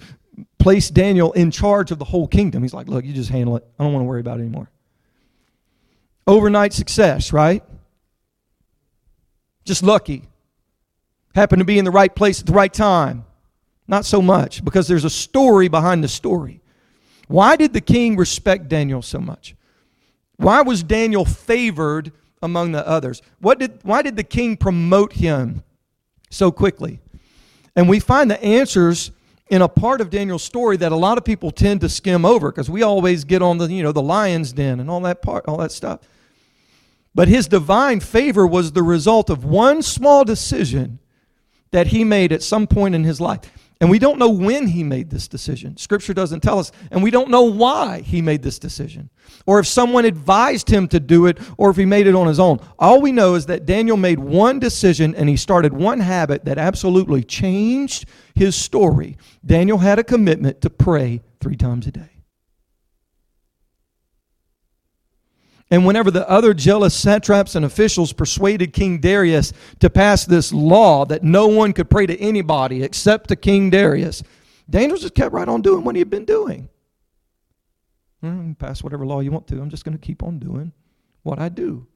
placed 0.57 0.93
Daniel 0.93 1.31
in 1.33 1.51
charge 1.51 1.91
of 1.91 1.99
the 1.99 2.05
whole 2.05 2.27
kingdom. 2.27 2.63
He's 2.63 2.73
like, 2.73 2.87
look, 2.87 3.05
you 3.05 3.13
just 3.13 3.29
handle 3.29 3.57
it. 3.57 3.67
I 3.77 3.83
don't 3.83 3.93
want 3.93 4.03
to 4.03 4.07
worry 4.07 4.21
about 4.21 4.39
it 4.39 4.43
anymore. 4.43 4.69
Overnight 6.25 6.73
success, 6.73 7.33
right? 7.33 7.63
Just 9.65 9.83
lucky. 9.83 10.27
Happened 11.33 11.61
to 11.61 11.65
be 11.65 11.79
in 11.79 11.85
the 11.85 11.91
right 11.91 12.13
place 12.13 12.39
at 12.41 12.45
the 12.45 12.53
right 12.53 12.73
time. 12.73 13.25
Not 13.87 14.05
so 14.05 14.21
much, 14.21 14.63
because 14.63 14.87
there's 14.87 15.05
a 15.05 15.09
story 15.09 15.67
behind 15.67 16.03
the 16.03 16.07
story. 16.07 16.61
Why 17.27 17.55
did 17.55 17.73
the 17.73 17.81
king 17.81 18.17
respect 18.17 18.67
Daniel 18.67 19.01
so 19.01 19.19
much? 19.19 19.55
Why 20.37 20.61
was 20.61 20.83
Daniel 20.83 21.25
favored 21.25 22.11
among 22.41 22.71
the 22.71 22.85
others? 22.87 23.21
What 23.39 23.59
did, 23.59 23.79
why 23.83 24.01
did 24.01 24.15
the 24.15 24.23
king 24.23 24.57
promote 24.57 25.13
him 25.13 25.63
so 26.29 26.51
quickly? 26.51 26.99
And 27.75 27.87
we 27.87 27.99
find 27.99 28.29
the 28.29 28.41
answers 28.43 29.11
in 29.49 29.61
a 29.61 29.67
part 29.67 30.01
of 30.01 30.09
Daniel's 30.09 30.43
story 30.43 30.77
that 30.77 30.91
a 30.91 30.95
lot 30.95 31.17
of 31.17 31.25
people 31.25 31.51
tend 31.51 31.81
to 31.81 31.89
skim 31.89 32.25
over 32.25 32.51
because 32.51 32.69
we 32.69 32.83
always 32.83 33.23
get 33.25 33.41
on 33.41 33.57
the, 33.57 33.67
you 33.67 33.83
know, 33.83 33.91
the 33.91 34.01
lion's 34.01 34.53
den 34.53 34.79
and 34.79 34.89
all 34.89 35.01
that 35.01 35.21
part, 35.21 35.45
all 35.47 35.57
that 35.57 35.71
stuff. 35.71 35.99
But 37.13 37.27
his 37.27 37.47
divine 37.47 37.99
favor 37.99 38.47
was 38.47 38.71
the 38.71 38.83
result 38.83 39.29
of 39.29 39.43
one 39.43 39.81
small 39.81 40.23
decision 40.23 40.99
that 41.71 41.87
he 41.87 42.03
made 42.03 42.31
at 42.31 42.43
some 42.43 42.67
point 42.67 42.95
in 42.95 43.03
his 43.03 43.19
life. 43.19 43.41
And 43.81 43.89
we 43.89 43.97
don't 43.97 44.19
know 44.19 44.29
when 44.29 44.67
he 44.67 44.83
made 44.83 45.09
this 45.09 45.27
decision. 45.27 45.75
Scripture 45.75 46.13
doesn't 46.13 46.41
tell 46.41 46.59
us. 46.59 46.71
And 46.91 47.01
we 47.01 47.09
don't 47.09 47.31
know 47.31 47.41
why 47.41 48.01
he 48.01 48.21
made 48.21 48.43
this 48.43 48.59
decision. 48.59 49.09
Or 49.47 49.57
if 49.57 49.65
someone 49.65 50.05
advised 50.05 50.69
him 50.69 50.87
to 50.89 50.99
do 50.99 51.25
it, 51.25 51.39
or 51.57 51.71
if 51.71 51.77
he 51.77 51.85
made 51.85 52.05
it 52.05 52.13
on 52.13 52.27
his 52.27 52.39
own. 52.39 52.59
All 52.77 53.01
we 53.01 53.11
know 53.11 53.33
is 53.33 53.47
that 53.47 53.65
Daniel 53.65 53.97
made 53.97 54.19
one 54.19 54.59
decision 54.59 55.15
and 55.15 55.27
he 55.27 55.35
started 55.35 55.73
one 55.73 55.99
habit 55.99 56.45
that 56.45 56.59
absolutely 56.59 57.23
changed 57.23 58.05
his 58.35 58.55
story. 58.55 59.17
Daniel 59.43 59.79
had 59.79 59.97
a 59.97 60.03
commitment 60.03 60.61
to 60.61 60.69
pray 60.69 61.21
three 61.39 61.57
times 61.57 61.87
a 61.87 61.91
day. 61.91 62.20
And 65.71 65.85
whenever 65.85 66.11
the 66.11 66.29
other 66.29 66.53
jealous 66.53 66.93
satraps 66.93 67.55
and 67.55 67.63
officials 67.63 68.11
persuaded 68.11 68.73
King 68.73 68.99
Darius 68.99 69.53
to 69.79 69.89
pass 69.89 70.25
this 70.25 70.51
law 70.51 71.05
that 71.05 71.23
no 71.23 71.47
one 71.47 71.71
could 71.71 71.89
pray 71.89 72.05
to 72.05 72.19
anybody 72.19 72.83
except 72.83 73.29
to 73.29 73.37
King 73.37 73.69
Darius, 73.69 74.21
Daniel 74.69 74.97
just 74.97 75.15
kept 75.15 75.33
right 75.33 75.47
on 75.47 75.61
doing 75.61 75.85
what 75.85 75.95
he 75.95 75.99
had 75.99 76.09
been 76.09 76.25
doing. 76.25 76.67
Mm, 78.21 78.59
pass 78.59 78.83
whatever 78.83 79.05
law 79.05 79.21
you 79.21 79.31
want 79.31 79.47
to. 79.47 79.61
I'm 79.61 79.69
just 79.69 79.85
going 79.85 79.97
to 79.97 80.05
keep 80.05 80.21
on 80.23 80.39
doing 80.39 80.73
what 81.23 81.39
I 81.39 81.47
do. 81.47 81.87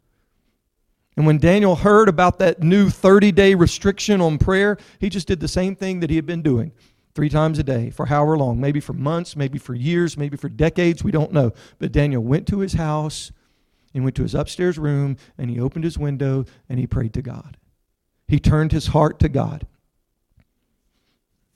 And 1.18 1.26
when 1.26 1.38
Daniel 1.38 1.76
heard 1.76 2.08
about 2.08 2.40
that 2.40 2.64
new 2.64 2.90
30 2.90 3.34
day 3.34 3.56
restriction 3.56 4.22
on 4.22 4.38
prayer, 4.38 4.78
he 5.00 5.10
just 5.10 5.28
did 5.28 5.42
the 5.42 5.48
same 5.50 5.76
thing 5.76 6.00
that 6.00 6.10
he 6.10 6.16
had 6.16 6.26
been 6.26 6.42
doing 6.42 6.72
three 7.14 7.30
times 7.30 7.60
a 7.60 7.64
day 7.64 7.90
for 7.90 8.06
however 8.06 8.38
long, 8.38 8.60
maybe 8.60 8.80
for 8.80 8.94
months, 8.94 9.36
maybe 9.36 9.58
for 9.58 9.74
years, 9.74 10.18
maybe 10.18 10.38
for 10.38 10.50
decades, 10.50 11.04
we 11.04 11.12
don't 11.12 11.34
know. 11.34 11.52
But 11.78 11.92
Daniel 11.92 12.24
went 12.24 12.48
to 12.48 12.60
his 12.60 12.74
house 12.74 13.32
and 13.96 14.04
went 14.04 14.16
to 14.18 14.24
his 14.24 14.36
upstairs 14.36 14.78
room 14.78 15.18
and 15.38 15.50
he 15.50 15.60
opened 15.60 15.86
his 15.86 15.98
window 15.98 16.46
and 16.70 16.80
he 16.80 16.86
prayed 16.86 17.14
to 17.14 17.22
God. 17.22 17.58
He 18.28 18.40
turned 18.40 18.72
his 18.72 18.88
heart 18.88 19.20
to 19.20 19.30
God. 19.30 19.66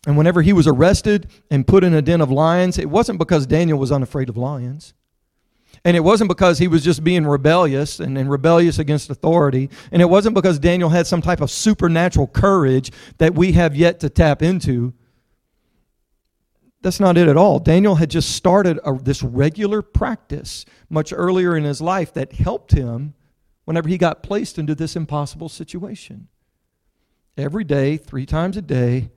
And 0.07 0.17
whenever 0.17 0.41
he 0.41 0.53
was 0.53 0.65
arrested 0.65 1.27
and 1.51 1.67
put 1.67 1.83
in 1.83 1.93
a 1.93 2.01
den 2.01 2.21
of 2.21 2.31
lions, 2.31 2.79
it 2.79 2.89
wasn't 2.89 3.19
because 3.19 3.45
Daniel 3.45 3.77
was 3.77 3.91
unafraid 3.91 4.29
of 4.29 4.37
lions. 4.37 4.93
And 5.83 5.95
it 5.95 6.01
wasn't 6.01 6.29
because 6.29 6.57
he 6.57 6.67
was 6.67 6.83
just 6.83 7.03
being 7.03 7.27
rebellious 7.27 7.99
and, 7.99 8.17
and, 8.17 8.29
rebellious 8.29 8.79
against 8.79 9.09
authority. 9.09 9.69
And 9.91 10.01
it 10.01 10.09
wasn't 10.09 10.35
because 10.35 10.59
Daniel 10.59 10.89
had 10.89 11.07
some 11.07 11.21
type 11.21 11.41
of 11.41 11.51
supernatural 11.51 12.27
courage 12.27 12.91
that 13.17 13.35
we 13.35 13.51
have 13.53 13.75
yet 13.75 13.99
to 13.99 14.09
tap 14.09 14.41
into. 14.41 14.93
That's 16.81 16.99
not 16.99 17.17
it 17.17 17.27
at 17.27 17.37
all. 17.37 17.59
Daniel 17.59 17.95
had 17.95 18.09
just 18.09 18.31
started 18.31 18.79
a, 18.85 18.93
this 18.93 19.21
regular 19.21 19.81
practice 19.81 20.65
much 20.89 21.11
earlier 21.13 21.57
in 21.57 21.63
his 21.63 21.81
life 21.81 22.13
that 22.13 22.33
helped 22.33 22.71
him 22.71 23.13
whenever 23.65 23.89
he 23.89 23.97
got 23.97 24.23
placed 24.23 24.57
into 24.57 24.75
this 24.75 24.95
impossible 24.95 25.49
situation. 25.49 26.27
Every 27.37 27.63
day, 27.63 27.97
three 27.97 28.25
times 28.25 28.57
a 28.57 28.61
day, 28.61 29.11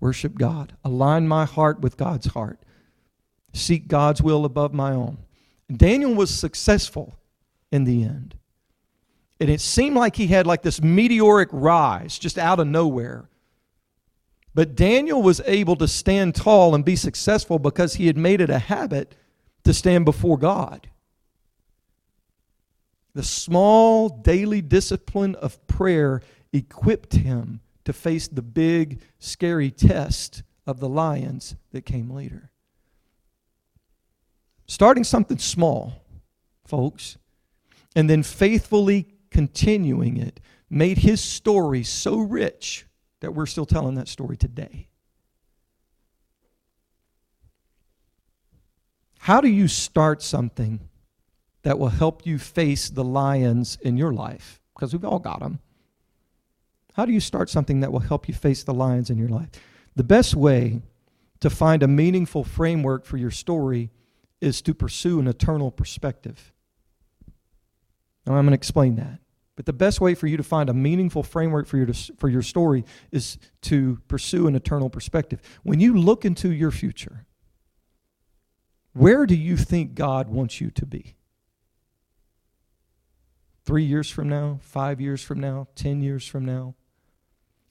worship 0.00 0.36
God. 0.36 0.76
Align 0.84 1.28
my 1.28 1.44
heart 1.44 1.80
with 1.80 1.96
God's 1.96 2.28
heart. 2.28 2.60
Seek 3.52 3.88
God's 3.88 4.22
will 4.22 4.44
above 4.44 4.72
my 4.72 4.92
own. 4.92 5.18
Daniel 5.74 6.14
was 6.14 6.34
successful 6.34 7.18
in 7.70 7.84
the 7.84 8.02
end. 8.02 8.36
And 9.40 9.50
it 9.50 9.60
seemed 9.60 9.96
like 9.96 10.16
he 10.16 10.28
had 10.28 10.46
like 10.46 10.62
this 10.62 10.82
meteoric 10.82 11.48
rise 11.52 12.18
just 12.18 12.38
out 12.38 12.60
of 12.60 12.66
nowhere. 12.66 13.28
But 14.54 14.74
Daniel 14.74 15.22
was 15.22 15.40
able 15.46 15.76
to 15.76 15.88
stand 15.88 16.34
tall 16.34 16.74
and 16.74 16.84
be 16.84 16.96
successful 16.96 17.58
because 17.58 17.94
he 17.94 18.06
had 18.06 18.16
made 18.16 18.40
it 18.40 18.50
a 18.50 18.58
habit 18.58 19.14
to 19.64 19.72
stand 19.72 20.04
before 20.04 20.36
God. 20.36 20.90
The 23.14 23.22
small 23.22 24.08
daily 24.08 24.60
discipline 24.60 25.34
of 25.36 25.64
prayer 25.66 26.22
equipped 26.52 27.14
him 27.14 27.60
to 27.84 27.92
face 27.92 28.28
the 28.28 28.42
big, 28.42 29.00
scary 29.18 29.70
test 29.70 30.42
of 30.66 30.80
the 30.80 30.88
lions 30.88 31.56
that 31.72 31.84
came 31.84 32.10
later. 32.10 32.50
Starting 34.66 35.04
something 35.04 35.38
small, 35.38 36.04
folks, 36.66 37.18
and 37.94 38.08
then 38.08 38.22
faithfully 38.22 39.08
continuing 39.30 40.16
it, 40.16 40.40
made 40.70 40.98
his 40.98 41.20
story 41.20 41.82
so 41.82 42.18
rich 42.18 42.86
that 43.22 43.34
we're 43.34 43.46
still 43.46 43.64
telling 43.64 43.94
that 43.94 44.08
story 44.08 44.36
today. 44.36 44.88
How 49.20 49.40
do 49.40 49.48
you 49.48 49.68
start 49.68 50.20
something 50.22 50.80
that 51.62 51.78
will 51.78 51.88
help 51.88 52.26
you 52.26 52.40
face 52.40 52.90
the 52.90 53.04
lions 53.04 53.78
in 53.80 53.96
your 53.96 54.12
life? 54.12 54.60
Because 54.74 54.92
we've 54.92 55.04
all 55.04 55.20
got 55.20 55.38
them. 55.38 55.60
How 56.94 57.06
do 57.06 57.12
you 57.12 57.20
start 57.20 57.48
something 57.48 57.78
that 57.80 57.92
will 57.92 58.00
help 58.00 58.26
you 58.26 58.34
face 58.34 58.64
the 58.64 58.74
lions 58.74 59.08
in 59.08 59.18
your 59.18 59.28
life? 59.28 59.50
The 59.94 60.02
best 60.02 60.34
way 60.34 60.82
to 61.38 61.48
find 61.48 61.84
a 61.84 61.88
meaningful 61.88 62.42
framework 62.42 63.04
for 63.04 63.16
your 63.16 63.30
story 63.30 63.90
is 64.40 64.60
to 64.62 64.74
pursue 64.74 65.20
an 65.20 65.28
eternal 65.28 65.70
perspective. 65.70 66.52
Now, 68.26 68.34
I'm 68.34 68.44
going 68.44 68.50
to 68.50 68.54
explain 68.54 68.96
that. 68.96 69.21
But 69.54 69.66
the 69.66 69.72
best 69.72 70.00
way 70.00 70.14
for 70.14 70.26
you 70.26 70.36
to 70.36 70.42
find 70.42 70.70
a 70.70 70.74
meaningful 70.74 71.22
framework 71.22 71.66
for 71.66 71.76
your, 71.76 71.92
for 72.18 72.28
your 72.28 72.42
story 72.42 72.84
is 73.10 73.36
to 73.62 73.98
pursue 74.08 74.46
an 74.46 74.54
eternal 74.54 74.88
perspective. 74.88 75.40
When 75.62 75.78
you 75.78 75.96
look 75.96 76.24
into 76.24 76.50
your 76.50 76.70
future, 76.70 77.26
where 78.94 79.26
do 79.26 79.34
you 79.34 79.56
think 79.56 79.94
God 79.94 80.28
wants 80.28 80.60
you 80.60 80.70
to 80.70 80.86
be? 80.86 81.16
Three 83.64 83.84
years 83.84 84.10
from 84.10 84.28
now, 84.28 84.58
five 84.62 85.00
years 85.00 85.22
from 85.22 85.38
now, 85.38 85.68
ten 85.74 86.02
years 86.02 86.26
from 86.26 86.44
now? 86.44 86.74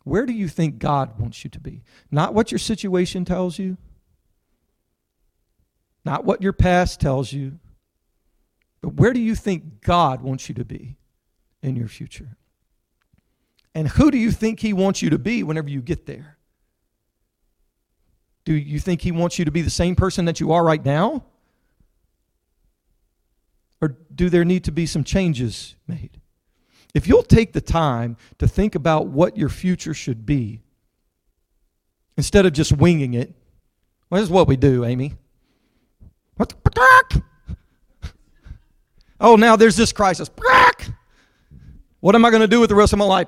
Where 0.03 0.25
do 0.25 0.33
you 0.33 0.47
think 0.47 0.79
God 0.79 1.19
wants 1.19 1.43
you 1.43 1.49
to 1.49 1.59
be? 1.59 1.83
Not 2.09 2.33
what 2.33 2.51
your 2.51 2.59
situation 2.59 3.25
tells 3.25 3.59
you, 3.59 3.77
not 6.05 6.25
what 6.25 6.41
your 6.41 6.53
past 6.53 6.99
tells 6.99 7.33
you, 7.33 7.59
but 8.81 8.95
where 8.95 9.13
do 9.13 9.19
you 9.19 9.35
think 9.35 9.81
God 9.81 10.21
wants 10.21 10.49
you 10.49 10.55
to 10.55 10.65
be 10.65 10.97
in 11.61 11.75
your 11.75 11.87
future? 11.87 12.37
And 13.73 13.87
who 13.87 14.11
do 14.11 14.17
you 14.17 14.31
think 14.31 14.59
He 14.59 14.73
wants 14.73 15.01
you 15.01 15.09
to 15.11 15.19
be 15.19 15.43
whenever 15.43 15.69
you 15.69 15.81
get 15.81 16.05
there? 16.05 16.37
Do 18.43 18.53
you 18.53 18.79
think 18.79 19.01
He 19.01 19.11
wants 19.11 19.39
you 19.39 19.45
to 19.45 19.51
be 19.51 19.61
the 19.61 19.69
same 19.69 19.95
person 19.95 20.25
that 20.25 20.39
you 20.39 20.51
are 20.51 20.63
right 20.63 20.83
now? 20.83 21.23
Or 23.81 23.95
do 24.13 24.29
there 24.29 24.45
need 24.45 24.63
to 24.65 24.71
be 24.71 24.85
some 24.85 25.03
changes 25.03 25.75
made? 25.87 26.19
If 26.93 27.07
you'll 27.07 27.23
take 27.23 27.53
the 27.53 27.61
time 27.61 28.17
to 28.37 28.47
think 28.47 28.75
about 28.75 29.07
what 29.07 29.37
your 29.37 29.49
future 29.49 29.93
should 29.93 30.25
be, 30.25 30.61
instead 32.17 32.45
of 32.45 32.53
just 32.53 32.73
winging 32.73 33.13
it, 33.13 33.33
well, 34.09 34.19
this 34.19 34.27
is 34.27 34.31
what 34.31 34.47
we 34.47 34.57
do, 34.57 34.83
Amy. 34.83 35.13
What 36.35 36.49
the 36.49 37.23
Oh, 39.21 39.35
now 39.35 39.55
there's 39.55 39.77
this 39.77 39.93
crisis. 39.93 40.29
What 42.01 42.15
am 42.15 42.25
I 42.25 42.29
going 42.29 42.41
to 42.41 42.47
do 42.47 42.59
with 42.59 42.69
the 42.69 42.75
rest 42.75 42.93
of 42.93 42.99
my 42.99 43.05
life? 43.05 43.27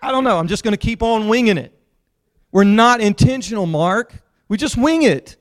I 0.00 0.10
don't 0.10 0.24
know. 0.24 0.38
I'm 0.38 0.48
just 0.48 0.64
going 0.64 0.72
to 0.72 0.78
keep 0.78 1.02
on 1.02 1.28
winging 1.28 1.58
it. 1.58 1.78
We're 2.50 2.64
not 2.64 3.00
intentional, 3.00 3.66
Mark. 3.66 4.14
We 4.48 4.56
just 4.56 4.76
wing 4.76 5.02
it. 5.02 5.36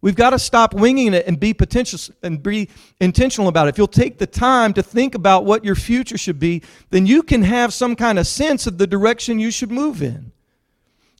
We've 0.00 0.14
got 0.14 0.30
to 0.30 0.38
stop 0.38 0.74
winging 0.74 1.14
it 1.14 1.26
and 1.26 1.40
be 1.40 1.54
potential 1.54 1.98
and 2.22 2.42
be 2.42 2.68
intentional 3.00 3.48
about 3.48 3.68
it. 3.68 3.70
If 3.70 3.78
you'll 3.78 3.86
take 3.86 4.18
the 4.18 4.26
time 4.26 4.74
to 4.74 4.82
think 4.82 5.14
about 5.14 5.46
what 5.46 5.64
your 5.64 5.74
future 5.74 6.18
should 6.18 6.38
be, 6.38 6.62
then 6.90 7.06
you 7.06 7.22
can 7.22 7.42
have 7.42 7.72
some 7.72 7.96
kind 7.96 8.18
of 8.18 8.26
sense 8.26 8.66
of 8.66 8.76
the 8.76 8.86
direction 8.86 9.38
you 9.38 9.50
should 9.50 9.70
move 9.70 10.02
in. 10.02 10.32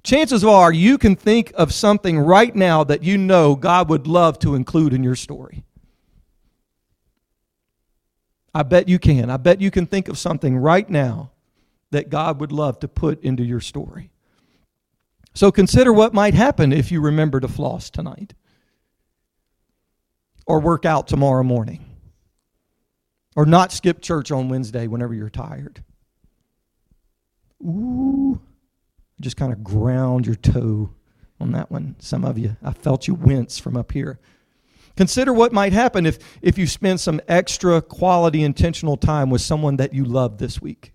Chances 0.02 0.44
are 0.44 0.70
you 0.70 0.98
can 0.98 1.16
think 1.16 1.50
of 1.54 1.72
something 1.72 2.18
right 2.18 2.54
now 2.54 2.84
that 2.84 3.02
you 3.02 3.16
know 3.16 3.56
God 3.56 3.88
would 3.88 4.06
love 4.06 4.38
to 4.40 4.54
include 4.54 4.92
in 4.92 5.02
your 5.02 5.16
story. 5.16 5.64
I 8.54 8.62
bet 8.62 8.88
you 8.88 8.98
can. 8.98 9.30
I 9.30 9.36
bet 9.36 9.60
you 9.60 9.70
can 9.70 9.86
think 9.86 10.08
of 10.08 10.16
something 10.16 10.56
right 10.56 10.88
now 10.88 11.32
that 11.90 12.08
God 12.08 12.40
would 12.40 12.52
love 12.52 12.78
to 12.80 12.88
put 12.88 13.22
into 13.22 13.42
your 13.42 13.60
story. 13.60 14.10
So 15.34 15.50
consider 15.50 15.92
what 15.92 16.14
might 16.14 16.34
happen 16.34 16.72
if 16.72 16.92
you 16.92 17.00
remember 17.00 17.40
to 17.40 17.48
floss 17.48 17.90
tonight 17.90 18.34
or 20.46 20.60
work 20.60 20.84
out 20.84 21.08
tomorrow 21.08 21.42
morning 21.42 21.84
or 23.34 23.44
not 23.44 23.72
skip 23.72 24.00
church 24.00 24.30
on 24.30 24.48
Wednesday 24.48 24.86
whenever 24.86 25.14
you're 25.14 25.30
tired. 25.30 25.82
Ooh, 27.62 28.40
just 29.20 29.36
kind 29.36 29.52
of 29.52 29.64
ground 29.64 30.26
your 30.26 30.36
toe 30.36 30.90
on 31.40 31.52
that 31.52 31.70
one. 31.70 31.96
Some 31.98 32.24
of 32.24 32.38
you, 32.38 32.56
I 32.62 32.72
felt 32.72 33.08
you 33.08 33.14
wince 33.14 33.58
from 33.58 33.76
up 33.76 33.90
here. 33.90 34.20
Consider 34.96 35.32
what 35.32 35.52
might 35.52 35.72
happen 35.72 36.06
if, 36.06 36.18
if 36.40 36.56
you 36.56 36.66
spend 36.66 37.00
some 37.00 37.20
extra 37.26 37.82
quality, 37.82 38.42
intentional 38.42 38.96
time 38.96 39.28
with 39.28 39.40
someone 39.40 39.76
that 39.76 39.92
you 39.92 40.04
love 40.04 40.38
this 40.38 40.62
week. 40.62 40.94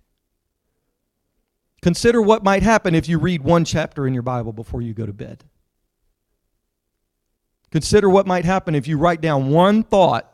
Consider 1.82 2.20
what 2.20 2.42
might 2.42 2.62
happen 2.62 2.94
if 2.94 3.08
you 3.08 3.18
read 3.18 3.42
one 3.42 3.64
chapter 3.64 4.06
in 4.06 4.14
your 4.14 4.22
Bible 4.22 4.52
before 4.52 4.82
you 4.82 4.94
go 4.94 5.06
to 5.06 5.12
bed. 5.12 5.44
Consider 7.70 8.08
what 8.08 8.26
might 8.26 8.44
happen 8.44 8.74
if 8.74 8.88
you 8.88 8.98
write 8.98 9.20
down 9.20 9.50
one 9.50 9.82
thought 9.82 10.32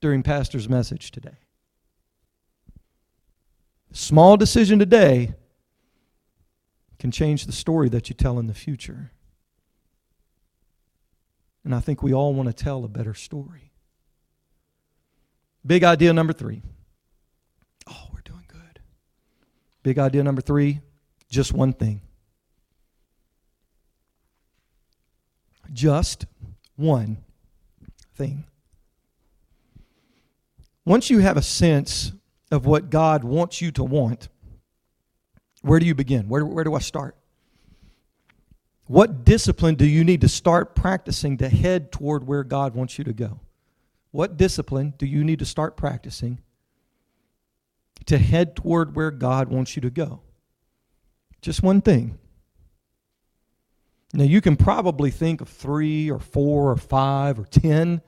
during 0.00 0.22
Pastor's 0.22 0.68
message 0.68 1.10
today. 1.10 1.36
Small 3.92 4.36
decision 4.36 4.78
today 4.78 5.34
can 6.98 7.10
change 7.10 7.46
the 7.46 7.52
story 7.52 7.88
that 7.88 8.08
you 8.08 8.14
tell 8.14 8.38
in 8.38 8.46
the 8.46 8.54
future. 8.54 9.10
And 11.64 11.74
I 11.74 11.80
think 11.80 12.02
we 12.02 12.14
all 12.14 12.34
want 12.34 12.48
to 12.48 12.52
tell 12.52 12.84
a 12.84 12.88
better 12.88 13.14
story. 13.14 13.72
Big 15.66 15.84
idea 15.84 16.12
number 16.12 16.32
three. 16.32 16.62
Oh, 17.88 18.08
we're 18.12 18.22
doing 18.22 18.44
good. 18.48 18.80
Big 19.82 19.98
idea 19.98 20.22
number 20.22 20.40
three 20.40 20.80
just 21.28 21.52
one 21.52 21.72
thing. 21.72 22.00
just 25.72 26.26
one 26.76 27.18
thing. 28.14 28.44
Once 30.84 31.10
you 31.10 31.18
have 31.18 31.36
a 31.36 31.42
sense 31.42 32.12
of 32.50 32.66
what 32.66 32.90
God 32.90 33.22
wants 33.22 33.60
you 33.60 33.70
to 33.72 33.84
want, 33.84 34.28
where 35.62 35.78
do 35.78 35.86
you 35.86 35.94
begin? 35.94 36.28
Where, 36.28 36.44
where 36.44 36.64
do 36.64 36.74
I 36.74 36.80
start? 36.80 37.16
What 38.90 39.22
discipline 39.22 39.76
do 39.76 39.86
you 39.86 40.02
need 40.02 40.22
to 40.22 40.28
start 40.28 40.74
practicing 40.74 41.36
to 41.36 41.48
head 41.48 41.92
toward 41.92 42.26
where 42.26 42.42
God 42.42 42.74
wants 42.74 42.98
you 42.98 43.04
to 43.04 43.12
go? 43.12 43.38
What 44.10 44.36
discipline 44.36 44.94
do 44.98 45.06
you 45.06 45.22
need 45.22 45.38
to 45.38 45.44
start 45.44 45.76
practicing 45.76 46.40
to 48.06 48.18
head 48.18 48.56
toward 48.56 48.96
where 48.96 49.12
God 49.12 49.48
wants 49.48 49.76
you 49.76 49.82
to 49.82 49.90
go? 49.90 50.22
Just 51.40 51.62
one 51.62 51.80
thing. 51.80 52.18
Now, 54.12 54.24
you 54.24 54.40
can 54.40 54.56
probably 54.56 55.12
think 55.12 55.40
of 55.40 55.48
three 55.48 56.10
or 56.10 56.18
four 56.18 56.72
or 56.72 56.76
five 56.76 57.38
or 57.38 57.44
ten, 57.44 58.02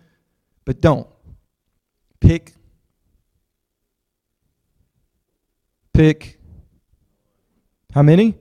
but 0.65 0.81
don't. 0.81 1.07
Pick. 2.19 2.55
Pick. 5.95 6.41
How 7.95 8.03
many? 8.03 8.35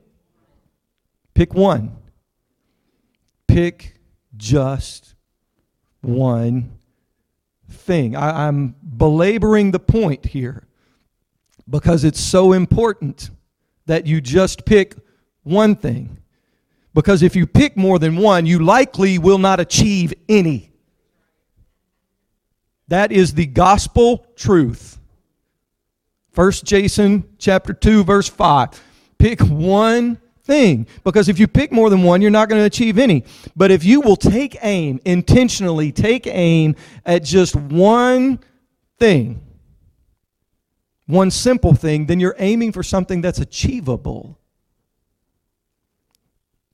Pick 1.36 1.54
one. 1.54 1.98
Pick 3.52 3.96
just 4.38 5.14
one 6.00 6.72
thing. 7.70 8.16
I, 8.16 8.48
am 8.48 8.76
belaboring 8.98 9.72
the 9.72 9.80
point 9.80 10.26
here 10.26 10.64
because 11.70 12.06
it's 12.06 12.22
so 12.22 12.54
important 12.54 13.30
that 13.88 14.08
you 14.08 14.22
just 14.22 14.64
pick 14.64 14.96
one 15.44 15.76
thing. 15.76 16.18
Because 16.94 17.22
if 17.22 17.36
you 17.36 17.46
pick 17.46 17.76
more 17.76 18.00
than 18.00 18.16
one, 18.16 18.46
you 18.46 18.60
likely 18.60 19.18
will 19.18 19.38
not 19.38 19.60
achieve 19.60 20.14
any. 20.30 20.72
That 22.88 23.12
is 23.12 23.34
the 23.34 23.48
gospel 23.48 24.28
truth. 24.38 24.98
First 26.32 26.64
Jason 26.64 27.26
chapter 27.38 27.74
2 27.74 28.06
verse 28.06 28.30
5. 28.30 28.82
Pick 29.18 29.42
one 29.42 30.22
thing 30.44 30.88
because 31.04 31.30
if 31.30 31.40
you 31.40 31.48
pick 31.48 31.72
more 31.72 31.90
than 31.90 32.04
one, 32.04 32.22
you're 32.22 32.32
not 32.32 32.50
going 32.50 32.62
to 32.62 32.66
achieve 32.66 32.98
any. 32.98 33.24
But 33.56 33.72
if 33.72 33.84
you 33.84 34.02
will 34.02 34.16
take 34.16 34.58
aim, 34.62 35.00
intentionally 35.06 35.92
take 35.92 36.28
aim 36.28 36.76
at 37.06 37.24
just 37.24 37.56
one 37.56 38.40
thing, 39.00 39.42
one 41.08 41.32
simple 41.32 41.74
thing, 41.74 42.06
then 42.06 42.20
you're 42.20 42.36
aiming 42.40 42.72
for 42.72 42.84
something 42.84 43.22
that's 43.22 43.40
achievable. 43.40 44.40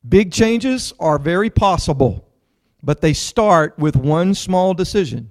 Big 0.07 0.31
changes 0.31 0.93
are 0.99 1.19
very 1.19 1.49
possible, 1.49 2.27
but 2.81 3.01
they 3.01 3.13
start 3.13 3.77
with 3.77 3.95
one 3.95 4.33
small 4.33 4.73
decision. 4.73 5.29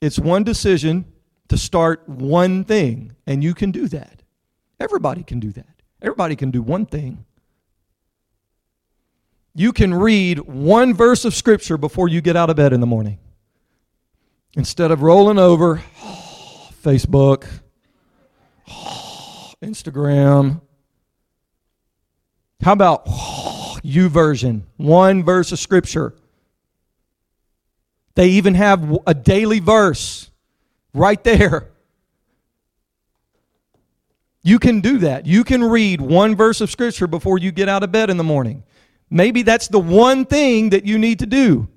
It's 0.00 0.18
one 0.18 0.44
decision 0.44 1.04
to 1.48 1.58
start 1.58 2.08
one 2.08 2.64
thing, 2.64 3.14
and 3.26 3.44
you 3.44 3.54
can 3.54 3.70
do 3.70 3.86
that. 3.88 4.22
Everybody 4.80 5.22
can 5.22 5.38
do 5.38 5.52
that. 5.52 5.81
Everybody 6.02 6.36
can 6.36 6.50
do 6.50 6.60
one 6.60 6.84
thing. 6.84 7.24
You 9.54 9.72
can 9.72 9.94
read 9.94 10.40
one 10.40 10.92
verse 10.94 11.24
of 11.24 11.34
Scripture 11.34 11.78
before 11.78 12.08
you 12.08 12.20
get 12.20 12.36
out 12.36 12.50
of 12.50 12.56
bed 12.56 12.72
in 12.72 12.80
the 12.80 12.86
morning. 12.86 13.18
Instead 14.54 14.90
of 14.90 15.02
rolling 15.02 15.38
over, 15.38 15.82
oh, 16.02 16.70
Facebook, 16.82 17.46
Instagram. 19.62 20.60
How 22.62 22.72
about 22.72 23.06
YouVersion 23.06 24.62
One 24.76 25.24
verse 25.24 25.52
of 25.52 25.58
scripture. 25.58 26.14
They 28.14 28.28
even 28.30 28.54
have 28.54 28.98
a 29.06 29.14
daily 29.14 29.58
verse 29.58 30.30
right 30.92 31.22
there. 31.24 31.71
You 34.42 34.58
can 34.58 34.80
do 34.80 34.98
that. 34.98 35.26
You 35.26 35.44
can 35.44 35.62
read 35.62 36.00
one 36.00 36.34
verse 36.34 36.60
of 36.60 36.70
scripture 36.70 37.06
before 37.06 37.38
you 37.38 37.52
get 37.52 37.68
out 37.68 37.82
of 37.82 37.92
bed 37.92 38.10
in 38.10 38.16
the 38.16 38.24
morning. 38.24 38.64
Maybe 39.08 39.42
that's 39.42 39.68
the 39.68 39.78
one 39.78 40.24
thing 40.24 40.70
that 40.70 40.84
you 40.84 40.98
need 40.98 41.20
to 41.20 41.26
do. 41.26 41.68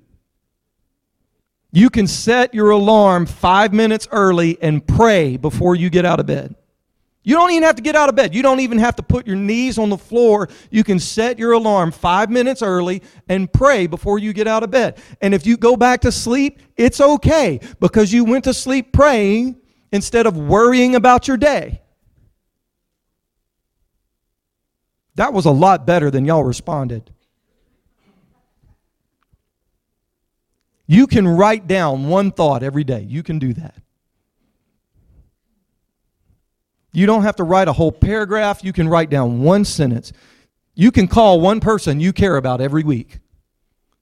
You 1.70 1.90
can 1.90 2.06
set 2.06 2.54
your 2.54 2.70
alarm 2.70 3.26
five 3.26 3.72
minutes 3.72 4.08
early 4.10 4.58
and 4.62 4.84
pray 4.84 5.36
before 5.36 5.76
you 5.76 5.90
get 5.90 6.04
out 6.04 6.18
of 6.18 6.26
bed. 6.26 6.54
You 7.22 7.34
don't 7.34 7.50
even 7.50 7.64
have 7.64 7.76
to 7.76 7.82
get 7.82 7.96
out 7.96 8.08
of 8.08 8.14
bed. 8.14 8.34
You 8.34 8.42
don't 8.42 8.60
even 8.60 8.78
have 8.78 8.96
to 8.96 9.02
put 9.02 9.26
your 9.26 9.36
knees 9.36 9.78
on 9.78 9.90
the 9.90 9.98
floor. 9.98 10.48
You 10.70 10.84
can 10.84 10.98
set 11.00 11.38
your 11.38 11.52
alarm 11.52 11.90
five 11.90 12.30
minutes 12.30 12.62
early 12.62 13.02
and 13.28 13.52
pray 13.52 13.88
before 13.88 14.18
you 14.18 14.32
get 14.32 14.46
out 14.46 14.62
of 14.62 14.70
bed. 14.70 14.96
And 15.20 15.34
if 15.34 15.44
you 15.44 15.56
go 15.56 15.76
back 15.76 16.00
to 16.02 16.12
sleep, 16.12 16.60
it's 16.76 17.00
okay 17.00 17.60
because 17.80 18.12
you 18.12 18.24
went 18.24 18.44
to 18.44 18.54
sleep 18.54 18.92
praying 18.92 19.56
instead 19.92 20.26
of 20.26 20.36
worrying 20.36 20.94
about 20.94 21.26
your 21.26 21.36
day. 21.36 21.82
That 25.16 25.32
was 25.32 25.46
a 25.46 25.50
lot 25.50 25.86
better 25.86 26.10
than 26.10 26.24
y'all 26.24 26.44
responded. 26.44 27.10
You 30.86 31.06
can 31.06 31.26
write 31.26 31.66
down 31.66 32.08
one 32.08 32.30
thought 32.30 32.62
every 32.62 32.84
day. 32.84 33.00
You 33.08 33.22
can 33.22 33.38
do 33.38 33.52
that. 33.54 33.74
You 36.92 37.06
don't 37.06 37.22
have 37.22 37.36
to 37.36 37.44
write 37.44 37.68
a 37.68 37.72
whole 37.72 37.92
paragraph. 37.92 38.62
You 38.62 38.72
can 38.72 38.88
write 38.88 39.10
down 39.10 39.42
one 39.42 39.64
sentence. 39.64 40.12
You 40.74 40.92
can 40.92 41.08
call 41.08 41.40
one 41.40 41.60
person 41.60 41.98
you 41.98 42.12
care 42.12 42.36
about 42.36 42.60
every 42.60 42.84
week. 42.84 43.18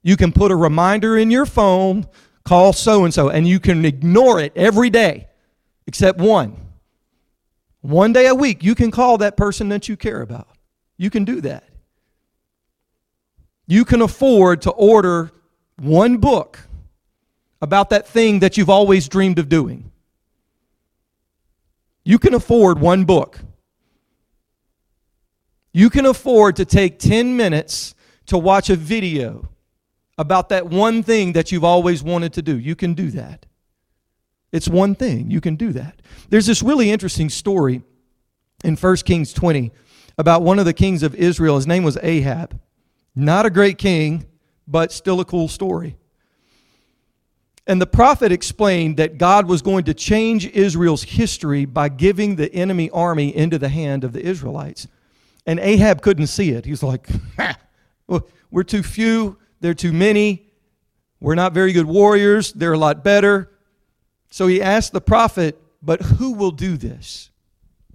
You 0.03 0.17
can 0.17 0.33
put 0.33 0.53
a 0.53 0.57
reminder 0.57 1.17
in 1.17 1.31
your 1.31 1.47
phone, 1.47 2.07
call 2.45 2.73
so 2.73 3.05
and 3.05 3.15
so, 3.15 3.31
and 3.31 3.49
you 3.49 3.59
can 3.59 3.85
ignore 3.85 4.41
it 4.41 4.53
every 4.55 4.91
day 4.91 5.29
except 5.87 6.19
one. 6.19 6.57
One 7.81 8.13
day 8.13 8.27
a 8.27 8.35
week, 8.35 8.63
you 8.63 8.75
can 8.75 8.91
call 8.91 9.19
that 9.19 9.37
person 9.37 9.69
that 9.71 9.89
you 9.89 9.97
care 9.97 10.21
about. 10.21 10.54
You 10.97 11.11
can 11.11 11.25
do 11.25 11.41
that. 11.43 11.65
You 13.67 13.85
can 13.85 14.03
afford 14.03 14.63
to 14.63 14.71
order 14.71 15.33
one 15.77 16.19
book 16.19 16.61
about 17.63 17.91
that 17.91 18.07
thing 18.07 18.41
that 18.41 18.57
you've 18.57 18.71
always 18.71 19.09
dreamed 19.09 19.39
of 19.39 19.49
doing. 19.49 19.91
You 22.05 22.19
can 22.19 22.35
afford 22.35 22.79
one 22.79 23.05
book. 23.05 23.41
You 25.73 25.91
can 25.91 26.07
afford 26.07 26.57
to 26.57 26.65
take 26.65 26.99
10 26.99 27.37
minutes 27.37 27.95
to 28.27 28.39
watch 28.39 28.71
a 28.71 28.77
video 28.77 29.49
about 30.19 30.51
that 30.51 30.67
one 30.67 31.03
thing 31.03 31.33
that 31.33 31.51
you've 31.51 31.65
always 31.65 32.03
wanted 32.03 32.35
to 32.35 32.43
do. 32.43 32.59
You 32.59 32.77
can 32.77 32.95
do 32.95 33.11
that. 33.13 33.47
It's 34.53 34.69
one 34.69 34.95
thing. 34.95 35.31
You 35.31 35.41
can 35.41 35.57
do 35.57 35.73
that. 35.73 36.01
There's 36.29 36.47
this 36.47 36.63
really 36.63 36.91
interesting 36.91 37.29
story 37.29 37.83
in 38.63 38.77
1 38.77 38.97
Kings 38.99 39.33
20 39.33 39.73
about 40.19 40.43
one 40.43 40.59
of 40.59 40.65
the 40.65 40.73
kings 40.73 41.03
of 41.03 41.15
Israel. 41.15 41.57
His 41.57 41.67
name 41.67 41.85
was 41.85 41.99
Ahab. 42.03 42.59
Not 43.15 43.47
a 43.47 43.51
great 43.51 43.79
king, 43.79 44.27
but 44.67 44.93
still 44.93 45.21
a 45.21 45.25
cool 45.25 45.49
story. 45.49 45.97
And 47.67 47.81
the 47.81 47.87
prophet 47.87 48.31
explained 48.31 48.99
that 48.99 49.17
God 49.17 49.49
was 49.49 49.63
going 49.63 49.85
to 49.85 49.95
change 49.95 50.47
Israel's 50.47 51.03
history 51.03 51.65
by 51.65 51.89
giving 51.89 52.37
the 52.37 52.53
enemy 52.53 52.91
army 52.91 53.35
into 53.35 53.59
the 53.59 53.71
hand 53.71 54.05
of 54.05 54.13
the 54.13 54.21
Israelites. 54.21 54.87
And 55.47 55.59
Ahab 55.59 56.03
couldn't 56.03 56.27
see 56.27 56.51
it. 56.51 56.67
He's 56.67 56.83
like, 56.83 57.09
we're 58.51 58.65
too 58.65 58.83
few, 58.83 59.39
they're 59.61 59.75
too 59.75 59.93
many, 59.93 60.47
we're 61.21 61.35
not 61.35 61.55
very 61.55 61.73
good 61.73 61.87
warriors, 61.87 62.53
they're 62.53 62.75
a 62.75 62.79
lot 62.79 63.03
better. 63.03 63.51
So 64.31 64.47
he 64.47 64.61
asked 64.61 64.93
the 64.93 65.01
prophet, 65.01 65.59
But 65.83 66.03
who 66.03 66.33
will 66.33 66.51
do 66.51 66.77
this? 66.77 67.31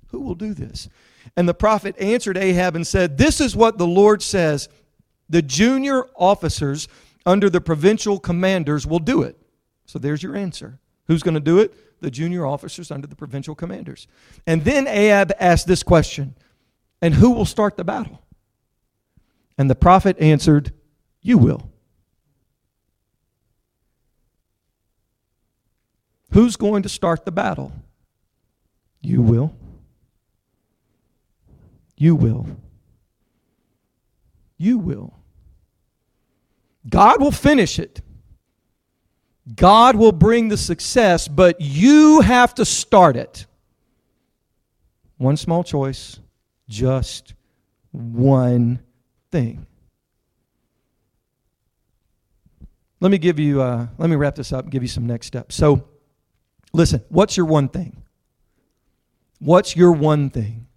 Who 0.07 0.21
will 0.21 0.35
do 0.35 0.55
this? 0.55 0.89
And 1.35 1.47
the 1.47 1.53
prophet 1.53 1.95
answered 1.99 2.37
Ahab 2.37 2.75
and 2.75 2.85
said, 2.85 3.17
This 3.17 3.39
is 3.41 3.55
what 3.55 3.77
the 3.77 3.87
Lord 3.87 4.21
says 4.21 4.69
the 5.29 5.41
junior 5.41 6.05
officers 6.15 6.87
under 7.25 7.49
the 7.49 7.61
provincial 7.61 8.19
commanders 8.19 8.87
will 8.87 8.99
do 8.99 9.21
it. 9.21 9.37
So 9.85 9.99
there's 9.99 10.23
your 10.23 10.35
answer. 10.35 10.79
Who's 11.07 11.23
going 11.23 11.35
to 11.35 11.39
do 11.39 11.59
it? 11.59 12.01
The 12.01 12.11
junior 12.11 12.45
officers 12.45 12.91
under 12.91 13.07
the 13.07 13.15
provincial 13.15 13.55
commanders. 13.55 14.07
And 14.47 14.63
then 14.63 14.87
Ahab 14.87 15.31
asked 15.39 15.67
this 15.67 15.83
question 15.83 16.35
And 17.01 17.13
who 17.13 17.31
will 17.31 17.45
start 17.45 17.77
the 17.77 17.83
battle? 17.83 18.21
And 19.57 19.69
the 19.69 19.75
prophet 19.75 20.17
answered, 20.19 20.73
You 21.21 21.37
will. 21.37 21.69
Who's 26.31 26.55
going 26.55 26.83
to 26.83 26.89
start 26.89 27.25
the 27.25 27.31
battle? 27.31 27.73
You 29.01 29.21
will. 29.21 29.55
You 31.99 32.15
will. 32.15 32.47
You 34.57 34.77
will. 34.77 35.13
God 36.89 37.21
will 37.21 37.31
finish 37.31 37.77
it. 37.77 38.01
God 39.53 39.97
will 39.97 40.13
bring 40.13 40.47
the 40.47 40.55
success, 40.55 41.27
but 41.27 41.59
you 41.59 42.21
have 42.21 42.55
to 42.55 42.63
start 42.63 43.17
it. 43.17 43.45
One 45.17 45.35
small 45.35 45.61
choice, 45.61 46.21
just 46.69 47.33
one 47.91 48.79
thing. 49.29 49.67
Let 53.01 53.11
me 53.11 53.17
give 53.17 53.39
you, 53.39 53.61
uh, 53.61 53.87
let 53.97 54.09
me 54.09 54.15
wrap 54.15 54.35
this 54.35 54.53
up 54.53 54.63
and 54.63 54.71
give 54.71 54.83
you 54.83 54.87
some 54.87 55.05
next 55.05 55.27
steps. 55.27 55.55
So, 55.55 55.89
listen, 56.71 57.03
what's 57.09 57.35
your 57.35 57.45
one 57.45 57.67
thing? 57.67 58.03
What's 59.39 59.75
your 59.75 59.91
one 59.91 60.29
thing? 60.29 60.68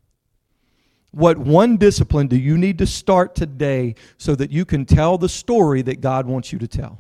What 1.13 1.39
one 1.39 1.77
discipline 1.77 2.27
do 2.27 2.37
you 2.37 2.59
need 2.59 2.79
to 2.79 2.87
start 2.87 3.35
today 3.35 3.95
so 4.17 4.35
that 4.35 4.51
you 4.51 4.65
can 4.65 4.87
tell 4.87 5.19
the 5.19 5.29
story 5.29 5.83
that 5.83 6.01
God 6.01 6.27
wants 6.27 6.53
you 6.53 6.59
to 6.59 6.67
tell? 6.67 6.99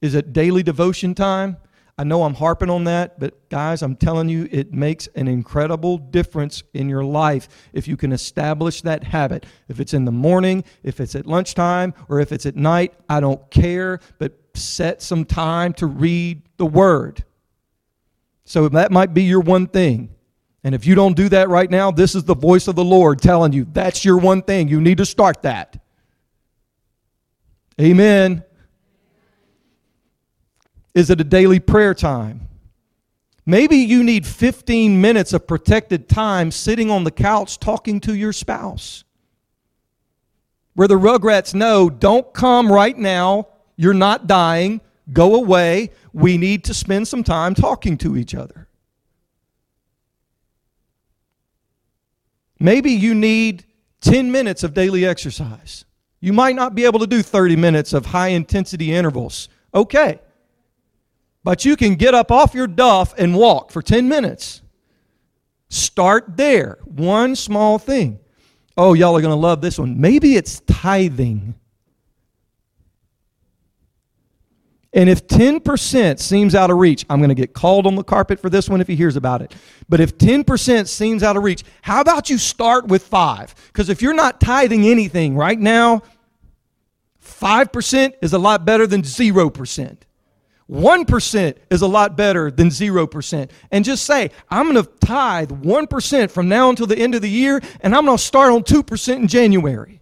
Is 0.00 0.14
it 0.14 0.32
daily 0.32 0.62
devotion 0.62 1.14
time? 1.14 1.58
I 1.98 2.04
know 2.04 2.22
I'm 2.22 2.32
harping 2.32 2.70
on 2.70 2.84
that, 2.84 3.20
but 3.20 3.50
guys, 3.50 3.82
I'm 3.82 3.94
telling 3.94 4.30
you, 4.30 4.48
it 4.50 4.72
makes 4.72 5.06
an 5.08 5.28
incredible 5.28 5.98
difference 5.98 6.62
in 6.72 6.88
your 6.88 7.04
life 7.04 7.46
if 7.74 7.86
you 7.86 7.98
can 7.98 8.12
establish 8.12 8.80
that 8.80 9.04
habit. 9.04 9.44
If 9.68 9.80
it's 9.80 9.92
in 9.92 10.06
the 10.06 10.10
morning, 10.10 10.64
if 10.82 10.98
it's 10.98 11.14
at 11.14 11.26
lunchtime, 11.26 11.92
or 12.08 12.18
if 12.18 12.32
it's 12.32 12.46
at 12.46 12.56
night, 12.56 12.94
I 13.10 13.20
don't 13.20 13.50
care, 13.50 14.00
but 14.18 14.32
set 14.54 15.02
some 15.02 15.26
time 15.26 15.74
to 15.74 15.86
read 15.86 16.40
the 16.56 16.64
Word. 16.64 17.24
So 18.46 18.70
that 18.70 18.90
might 18.90 19.12
be 19.12 19.24
your 19.24 19.40
one 19.40 19.66
thing. 19.66 20.14
And 20.62 20.74
if 20.74 20.86
you 20.86 20.94
don't 20.94 21.16
do 21.16 21.28
that 21.30 21.48
right 21.48 21.70
now, 21.70 21.90
this 21.90 22.14
is 22.14 22.24
the 22.24 22.34
voice 22.34 22.68
of 22.68 22.76
the 22.76 22.84
Lord 22.84 23.20
telling 23.20 23.52
you 23.52 23.66
that's 23.72 24.04
your 24.04 24.18
one 24.18 24.42
thing. 24.42 24.68
You 24.68 24.80
need 24.80 24.98
to 24.98 25.06
start 25.06 25.42
that. 25.42 25.82
Amen. 27.80 28.44
Is 30.94 31.08
it 31.08 31.20
a 31.20 31.24
daily 31.24 31.60
prayer 31.60 31.94
time? 31.94 32.48
Maybe 33.46 33.76
you 33.76 34.04
need 34.04 34.26
15 34.26 35.00
minutes 35.00 35.32
of 35.32 35.46
protected 35.46 36.08
time 36.08 36.50
sitting 36.50 36.90
on 36.90 37.04
the 37.04 37.10
couch 37.10 37.58
talking 37.58 38.00
to 38.00 38.14
your 38.14 38.32
spouse. 38.32 39.04
Where 40.74 40.88
the 40.88 40.98
rugrats 40.98 41.54
know, 41.54 41.88
don't 41.88 42.32
come 42.34 42.70
right 42.70 42.96
now. 42.96 43.48
You're 43.76 43.94
not 43.94 44.26
dying. 44.26 44.80
Go 45.12 45.36
away. 45.36 45.90
We 46.12 46.36
need 46.38 46.64
to 46.64 46.74
spend 46.74 47.08
some 47.08 47.24
time 47.24 47.54
talking 47.54 47.96
to 47.98 48.16
each 48.16 48.34
other. 48.34 48.68
Maybe 52.60 52.92
you 52.92 53.14
need 53.14 53.64
10 54.02 54.30
minutes 54.30 54.62
of 54.62 54.74
daily 54.74 55.06
exercise. 55.06 55.86
You 56.20 56.34
might 56.34 56.54
not 56.54 56.74
be 56.74 56.84
able 56.84 57.00
to 57.00 57.06
do 57.06 57.22
30 57.22 57.56
minutes 57.56 57.94
of 57.94 58.06
high 58.06 58.28
intensity 58.28 58.92
intervals. 58.92 59.48
Okay. 59.74 60.20
But 61.42 61.64
you 61.64 61.74
can 61.76 61.94
get 61.94 62.14
up 62.14 62.30
off 62.30 62.54
your 62.54 62.66
duff 62.66 63.14
and 63.18 63.34
walk 63.34 63.70
for 63.70 63.80
10 63.80 64.08
minutes. 64.08 64.60
Start 65.70 66.36
there. 66.36 66.78
One 66.84 67.34
small 67.34 67.78
thing. 67.78 68.20
Oh, 68.76 68.92
y'all 68.92 69.16
are 69.16 69.22
going 69.22 69.32
to 69.32 69.36
love 69.40 69.62
this 69.62 69.78
one. 69.78 70.00
Maybe 70.00 70.36
it's 70.36 70.60
tithing. 70.60 71.54
And 74.92 75.08
if 75.08 75.28
10% 75.28 76.18
seems 76.18 76.54
out 76.54 76.70
of 76.70 76.78
reach, 76.78 77.06
I'm 77.08 77.20
going 77.20 77.28
to 77.28 77.34
get 77.34 77.54
called 77.54 77.86
on 77.86 77.94
the 77.94 78.02
carpet 78.02 78.40
for 78.40 78.50
this 78.50 78.68
one 78.68 78.80
if 78.80 78.88
he 78.88 78.96
hears 78.96 79.14
about 79.14 79.40
it. 79.40 79.54
But 79.88 80.00
if 80.00 80.18
10% 80.18 80.88
seems 80.88 81.22
out 81.22 81.36
of 81.36 81.44
reach, 81.44 81.62
how 81.82 82.00
about 82.00 82.28
you 82.28 82.38
start 82.38 82.88
with 82.88 83.04
5? 83.04 83.54
Because 83.68 83.88
if 83.88 84.02
you're 84.02 84.14
not 84.14 84.40
tithing 84.40 84.86
anything 84.86 85.36
right 85.36 85.58
now, 85.58 86.02
5% 87.22 88.14
is 88.20 88.32
a 88.32 88.38
lot 88.38 88.64
better 88.64 88.86
than 88.86 89.02
0%. 89.02 89.96
1% 90.68 91.56
is 91.70 91.82
a 91.82 91.86
lot 91.86 92.16
better 92.16 92.50
than 92.50 92.68
0%. 92.68 93.50
And 93.70 93.84
just 93.84 94.04
say, 94.04 94.30
I'm 94.50 94.72
going 94.72 94.84
to 94.84 94.90
tithe 95.04 95.50
1% 95.50 96.30
from 96.30 96.48
now 96.48 96.68
until 96.68 96.86
the 96.86 96.98
end 96.98 97.14
of 97.14 97.22
the 97.22 97.30
year, 97.30 97.60
and 97.80 97.94
I'm 97.94 98.04
going 98.04 98.16
to 98.16 98.22
start 98.22 98.52
on 98.52 98.62
2% 98.62 99.16
in 99.16 99.28
January. 99.28 100.00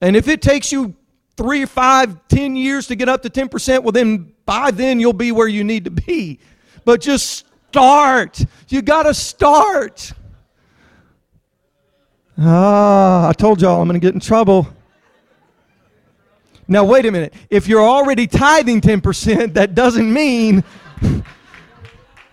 And 0.00 0.14
if 0.14 0.28
it 0.28 0.40
takes 0.42 0.72
you 0.72 0.94
three, 1.38 1.64
five, 1.64 2.16
ten 2.28 2.56
years 2.56 2.88
to 2.88 2.96
get 2.96 3.08
up 3.08 3.22
to 3.22 3.30
10%, 3.30 3.82
well, 3.84 3.92
then 3.92 4.32
by 4.44 4.72
then 4.72 4.98
you'll 4.98 5.12
be 5.12 5.30
where 5.30 5.46
you 5.46 5.62
need 5.62 5.84
to 5.84 5.90
be. 5.90 6.40
But 6.84 7.00
just 7.00 7.46
start. 7.68 8.44
You 8.68 8.82
got 8.82 9.04
to 9.04 9.14
start. 9.14 10.12
Ah, 12.36 13.28
I 13.28 13.32
told 13.32 13.62
y'all 13.62 13.80
I'm 13.80 13.88
going 13.88 14.00
to 14.00 14.04
get 14.04 14.14
in 14.14 14.20
trouble. 14.20 14.66
Now, 16.66 16.84
wait 16.84 17.06
a 17.06 17.12
minute. 17.12 17.32
If 17.48 17.68
you're 17.68 17.86
already 17.86 18.26
tithing 18.26 18.80
10%, 18.80 19.54
that 19.54 19.74
doesn't 19.74 20.12
mean. 20.12 20.64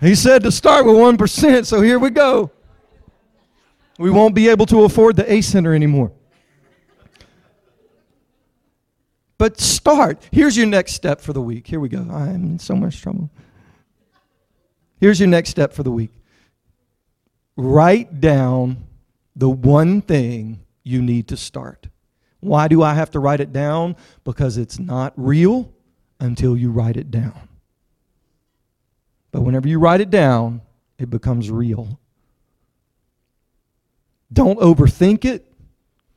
he 0.02 0.16
said 0.16 0.44
to 0.44 0.52
start 0.52 0.86
with 0.86 0.96
1%, 0.96 1.66
so 1.66 1.82
here 1.82 2.00
we 2.00 2.10
go. 2.10 2.52
We 4.00 4.10
won't 4.10 4.36
be 4.36 4.50
able 4.50 4.66
to 4.66 4.84
afford 4.84 5.16
the 5.16 5.32
A 5.32 5.42
Center 5.42 5.74
anymore. 5.74 6.12
But 9.38 9.60
start. 9.60 10.22
Here's 10.32 10.56
your 10.56 10.68
next 10.68 10.94
step 10.94 11.22
for 11.22 11.34
the 11.34 11.42
week. 11.42 11.68
Here 11.68 11.80
we 11.80 11.90
go. 11.90 12.00
I'm 12.10 12.36
in 12.36 12.60
so 12.60 12.76
much 12.76 13.02
trouble. 13.02 13.30
Here's 15.00 15.20
your 15.20 15.30
next 15.30 15.50
step 15.50 15.74
for 15.74 15.84
the 15.84 15.92
week 15.92 16.12
write 17.58 18.20
down 18.20 18.86
the 19.36 19.50
one 19.50 20.02
thing 20.02 20.60
you 20.84 21.02
need 21.02 21.28
to 21.30 21.38
start. 21.38 21.88
Why 22.40 22.68
do 22.68 22.84
I 22.84 22.94
have 22.94 23.12
to 23.12 23.20
write 23.20 23.40
it 23.40 23.54
down? 23.54 23.96
Because 24.24 24.58
it's 24.58 24.78
not 24.78 25.14
real 25.16 25.72
until 26.20 26.56
you 26.56 26.72
write 26.72 26.98
it 26.98 27.12
down. 27.12 27.48
But 29.32 29.42
whenever 29.42 29.68
you 29.68 29.80
write 29.80 30.02
it 30.02 30.10
down, 30.10 30.62
it 30.98 31.10
becomes 31.10 31.50
real. 31.50 32.00
Don't 34.32 34.60
overthink 34.60 35.26
it. 35.26 35.52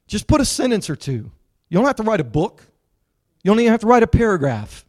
Just 0.07 0.27
put 0.27 0.41
a 0.41 0.45
sentence 0.45 0.89
or 0.89 0.97
two. 0.97 1.31
You 1.69 1.79
don't 1.79 1.87
have 1.87 1.97
to 1.97 2.03
write 2.03 2.21
a 2.21 2.25
book. 2.25 2.63
You 3.49 3.53
don't 3.55 3.61
even 3.61 3.73
have 3.73 3.81
to 3.81 3.87
write 3.87 4.03
a 4.03 4.07
paragraph. 4.07 4.85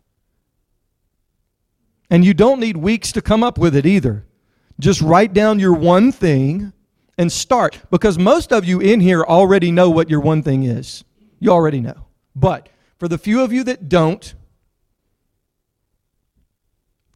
And 2.09 2.25
you 2.25 2.33
don't 2.33 2.59
need 2.59 2.75
weeks 2.75 3.13
to 3.13 3.21
come 3.21 3.41
up 3.41 3.57
with 3.57 3.73
it 3.73 3.85
either. 3.85 4.25
Just 4.77 4.99
write 4.99 5.31
down 5.31 5.59
your 5.59 5.71
one 5.71 6.11
thing 6.11 6.73
and 7.17 7.31
start 7.31 7.79
because 7.89 8.17
most 8.17 8.51
of 8.51 8.65
you 8.65 8.81
in 8.81 8.99
here 8.99 9.23
already 9.23 9.71
know 9.71 9.89
what 9.89 10.09
your 10.09 10.19
one 10.19 10.43
thing 10.43 10.63
is. 10.63 11.05
You 11.39 11.51
already 11.51 11.79
know. 11.79 12.07
But 12.35 12.67
for 12.97 13.07
the 13.07 13.17
few 13.17 13.39
of 13.43 13.53
you 13.53 13.63
that 13.63 13.87
don't, 13.87 14.35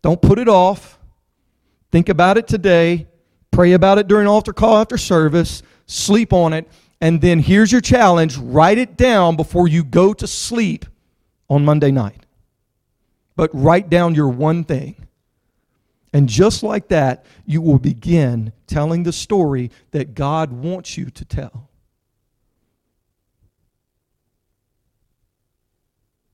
don't 0.01 0.21
put 0.21 0.39
it 0.39 0.47
off. 0.47 0.97
Think 1.91 2.07
about 2.07 2.37
it 2.37 2.47
today. 2.47 3.05
Pray 3.51 3.73
about 3.73 3.97
it 3.97 4.07
during 4.07 4.27
altar 4.27 4.53
call 4.53 4.77
after 4.77 4.97
service. 4.97 5.61
Sleep 5.87 6.31
on 6.31 6.53
it. 6.53 6.69
And 7.01 7.19
then 7.19 7.39
here's 7.39 7.69
your 7.69 7.81
challenge 7.81 8.37
write 8.37 8.77
it 8.77 8.95
down 8.95 9.35
before 9.35 9.67
you 9.67 9.83
go 9.83 10.13
to 10.13 10.25
sleep 10.25 10.85
on 11.49 11.65
Monday 11.65 11.91
night. 11.91 12.25
But 13.35 13.49
write 13.53 13.89
down 13.89 14.15
your 14.15 14.29
one 14.29 14.63
thing. 14.63 15.07
And 16.13 16.29
just 16.29 16.61
like 16.61 16.89
that, 16.89 17.25
you 17.45 17.61
will 17.61 17.79
begin 17.79 18.53
telling 18.67 19.03
the 19.03 19.11
story 19.11 19.71
that 19.91 20.13
God 20.13 20.51
wants 20.51 20.97
you 20.97 21.09
to 21.09 21.25
tell. 21.25 21.69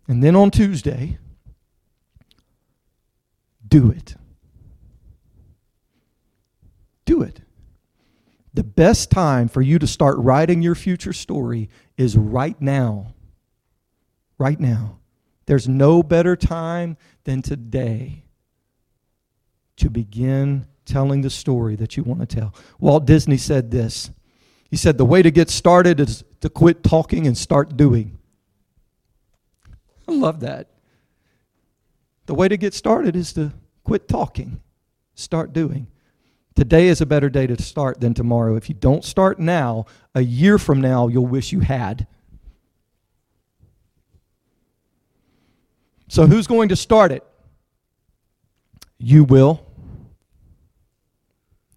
And 0.08 0.22
then 0.22 0.36
on 0.36 0.52
Tuesday, 0.52 1.18
do 3.66 3.90
it. 3.90 4.16
Do 7.06 7.22
it. 7.22 7.42
The 8.54 8.64
best 8.64 9.12
time 9.12 9.48
for 9.48 9.62
you 9.62 9.80
to 9.80 9.88
start 9.88 10.18
writing 10.18 10.62
your 10.62 10.76
future 10.76 11.14
story 11.14 11.70
is 11.98 12.18
right 12.18 12.60
now. 12.60 13.14
Right 14.38 14.60
now. 14.60 14.99
There's 15.50 15.68
no 15.68 16.04
better 16.04 16.36
time 16.36 16.96
than 17.24 17.42
today 17.42 18.26
to 19.78 19.90
begin 19.90 20.68
telling 20.86 21.22
the 21.22 21.32
story 21.32 21.76
that 21.78 21.98
you 21.98 22.04
want 22.04 22.20
to 22.20 22.28
tell. 22.28 22.54
Walt 22.80 23.08
Disney 23.08 23.38
said 23.38 23.72
this. 23.72 24.12
He 24.70 24.78
said, 24.78 25.00
The 25.00 25.06
way 25.06 25.24
to 25.24 25.32
get 25.32 25.50
started 25.50 26.00
is 26.00 26.24
to 26.42 26.52
quit 26.52 26.84
talking 26.84 27.26
and 27.26 27.36
start 27.36 27.76
doing. 27.76 28.20
I 30.08 30.12
love 30.12 30.42
that. 30.42 30.70
The 32.28 32.36
way 32.36 32.48
to 32.48 32.56
get 32.56 32.76
started 32.76 33.16
is 33.16 33.34
to 33.34 33.52
quit 33.84 34.08
talking, 34.08 34.62
start 35.16 35.52
doing. 35.52 35.88
Today 36.54 36.90
is 36.90 37.02
a 37.02 37.08
better 37.08 37.28
day 37.28 37.48
to 37.48 37.60
start 37.60 38.02
than 38.02 38.14
tomorrow. 38.14 38.56
If 38.56 38.70
you 38.70 38.76
don't 38.76 39.04
start 39.04 39.40
now, 39.40 39.88
a 40.14 40.22
year 40.22 40.60
from 40.60 40.80
now, 40.80 41.08
you'll 41.08 41.26
wish 41.26 41.52
you 41.52 41.62
had. 41.62 42.06
So, 46.10 46.26
who's 46.26 46.48
going 46.48 46.70
to 46.70 46.76
start 46.76 47.12
it? 47.12 47.24
You 48.98 49.24
will. 49.24 49.64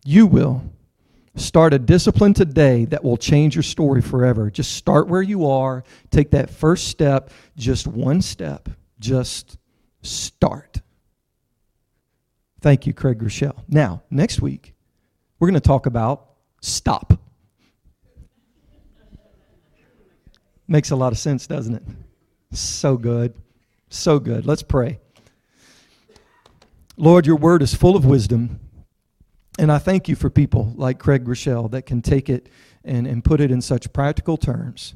You 0.05 0.27
will. 0.27 0.65
Start 1.37 1.75
a 1.75 1.79
discipline 1.79 2.33
today 2.33 2.87
that 2.87 3.05
will 3.05 3.19
change 3.19 3.55
your 3.55 3.63
story 3.63 4.01
forever. 4.01 4.51
Just 4.51 4.73
start 4.73 5.07
where 5.07 5.21
you 5.21 5.47
are. 5.49 5.85
Take 6.11 6.31
that 6.31 6.49
first 6.49 6.89
step, 6.89 7.31
just 7.57 7.87
one 7.87 8.23
step. 8.23 8.71
Just 8.99 9.59
start. 10.01 10.81
Thank 12.61 12.87
you, 12.87 12.95
Craig 12.95 13.19
Groeschel. 13.19 13.57
Now, 13.69 14.03
next 14.11 14.41
week, 14.41 14.75
we're 15.39 15.49
going 15.49 15.61
to 15.61 15.61
talk 15.61 15.85
about 15.85 16.31
stop. 16.63 17.19
Makes 20.67 20.91
a 20.91 20.97
lot 20.97 21.13
of 21.13 21.19
sense, 21.19 21.47
doesn't 21.47 21.75
it? 21.75 21.83
So 22.53 22.97
good. 22.97 23.35
So 23.93 24.19
good. 24.19 24.47
Let's 24.47 24.63
pray. 24.63 25.01
Lord, 26.97 27.27
your 27.27 27.37
word 27.37 27.61
is 27.61 27.75
full 27.75 27.95
of 27.95 28.07
wisdom. 28.07 28.59
And 29.59 29.71
I 29.71 29.77
thank 29.77 30.09
you 30.09 30.17
for 30.17 30.31
people 30.31 30.73
like 30.77 30.99
Craig 30.99 31.27
Groeschel 31.27 31.71
that 31.73 31.83
can 31.83 32.01
take 32.01 32.31
it 32.31 32.49
and, 32.85 33.07
and 33.07 33.23
put 33.23 33.39
it 33.39 33.51
in 33.51 33.61
such 33.61 33.93
practical 33.93 34.39
terms 34.39 34.95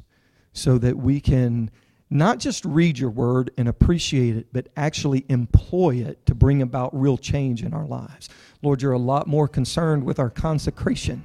so 0.51 0.79
that 0.79 0.97
we 0.97 1.19
can 1.19 1.69
not 2.09 2.39
just 2.39 2.65
read 2.65 2.97
your 2.97 3.11
word 3.11 3.51
and 3.55 3.67
appreciate 3.67 4.35
it, 4.35 4.47
but 4.51 4.67
actually 4.75 5.25
employ 5.29 5.97
it 5.97 6.25
to 6.25 6.33
bring 6.33 6.63
about 6.63 6.89
real 6.99 7.19
change 7.19 7.61
in 7.61 7.75
our 7.75 7.85
lives. 7.85 8.29
Lord, 8.63 8.81
you're 8.81 8.93
a 8.93 8.97
lot 8.97 9.27
more 9.27 9.47
concerned 9.47 10.03
with 10.03 10.17
our 10.17 10.31
consecration 10.31 11.21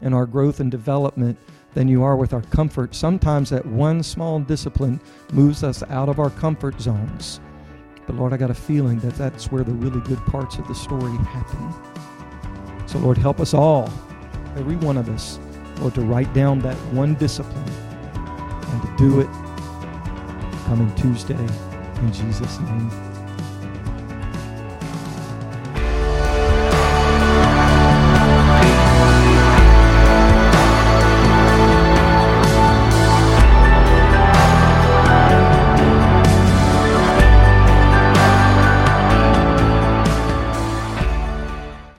and 0.00 0.14
our 0.14 0.24
growth 0.24 0.58
and 0.58 0.70
development 0.70 1.38
than 1.74 1.88
you 1.88 2.02
are 2.02 2.16
with 2.16 2.32
our 2.32 2.42
comfort. 2.42 2.94
Sometimes 2.94 3.50
that 3.50 3.66
one 3.66 4.02
small 4.02 4.38
discipline 4.38 5.00
moves 5.32 5.62
us 5.62 5.82
out 5.90 6.08
of 6.08 6.18
our 6.18 6.30
comfort 6.30 6.80
zones. 6.80 7.40
But 8.06 8.16
Lord, 8.16 8.32
I 8.32 8.36
got 8.36 8.50
a 8.50 8.54
feeling 8.54 8.98
that 9.00 9.14
that's 9.14 9.50
where 9.50 9.64
the 9.64 9.72
really 9.72 10.00
good 10.00 10.24
parts 10.26 10.56
of 10.56 10.66
the 10.68 10.74
story 10.74 11.16
happen. 11.18 12.88
So, 12.88 12.98
Lord, 12.98 13.18
help 13.18 13.40
us 13.40 13.54
all, 13.54 13.90
every 14.56 14.76
one 14.76 14.96
of 14.96 15.08
us, 15.08 15.38
Lord, 15.80 15.94
to 15.94 16.02
write 16.02 16.32
down 16.32 16.60
that 16.60 16.76
one 16.92 17.14
discipline 17.14 17.68
and 17.68 18.82
to 18.82 18.96
do 18.96 19.20
it 19.20 19.28
coming 20.66 20.94
Tuesday. 20.94 21.34
In 21.34 22.12
Jesus' 22.12 22.60
name. 22.60 23.03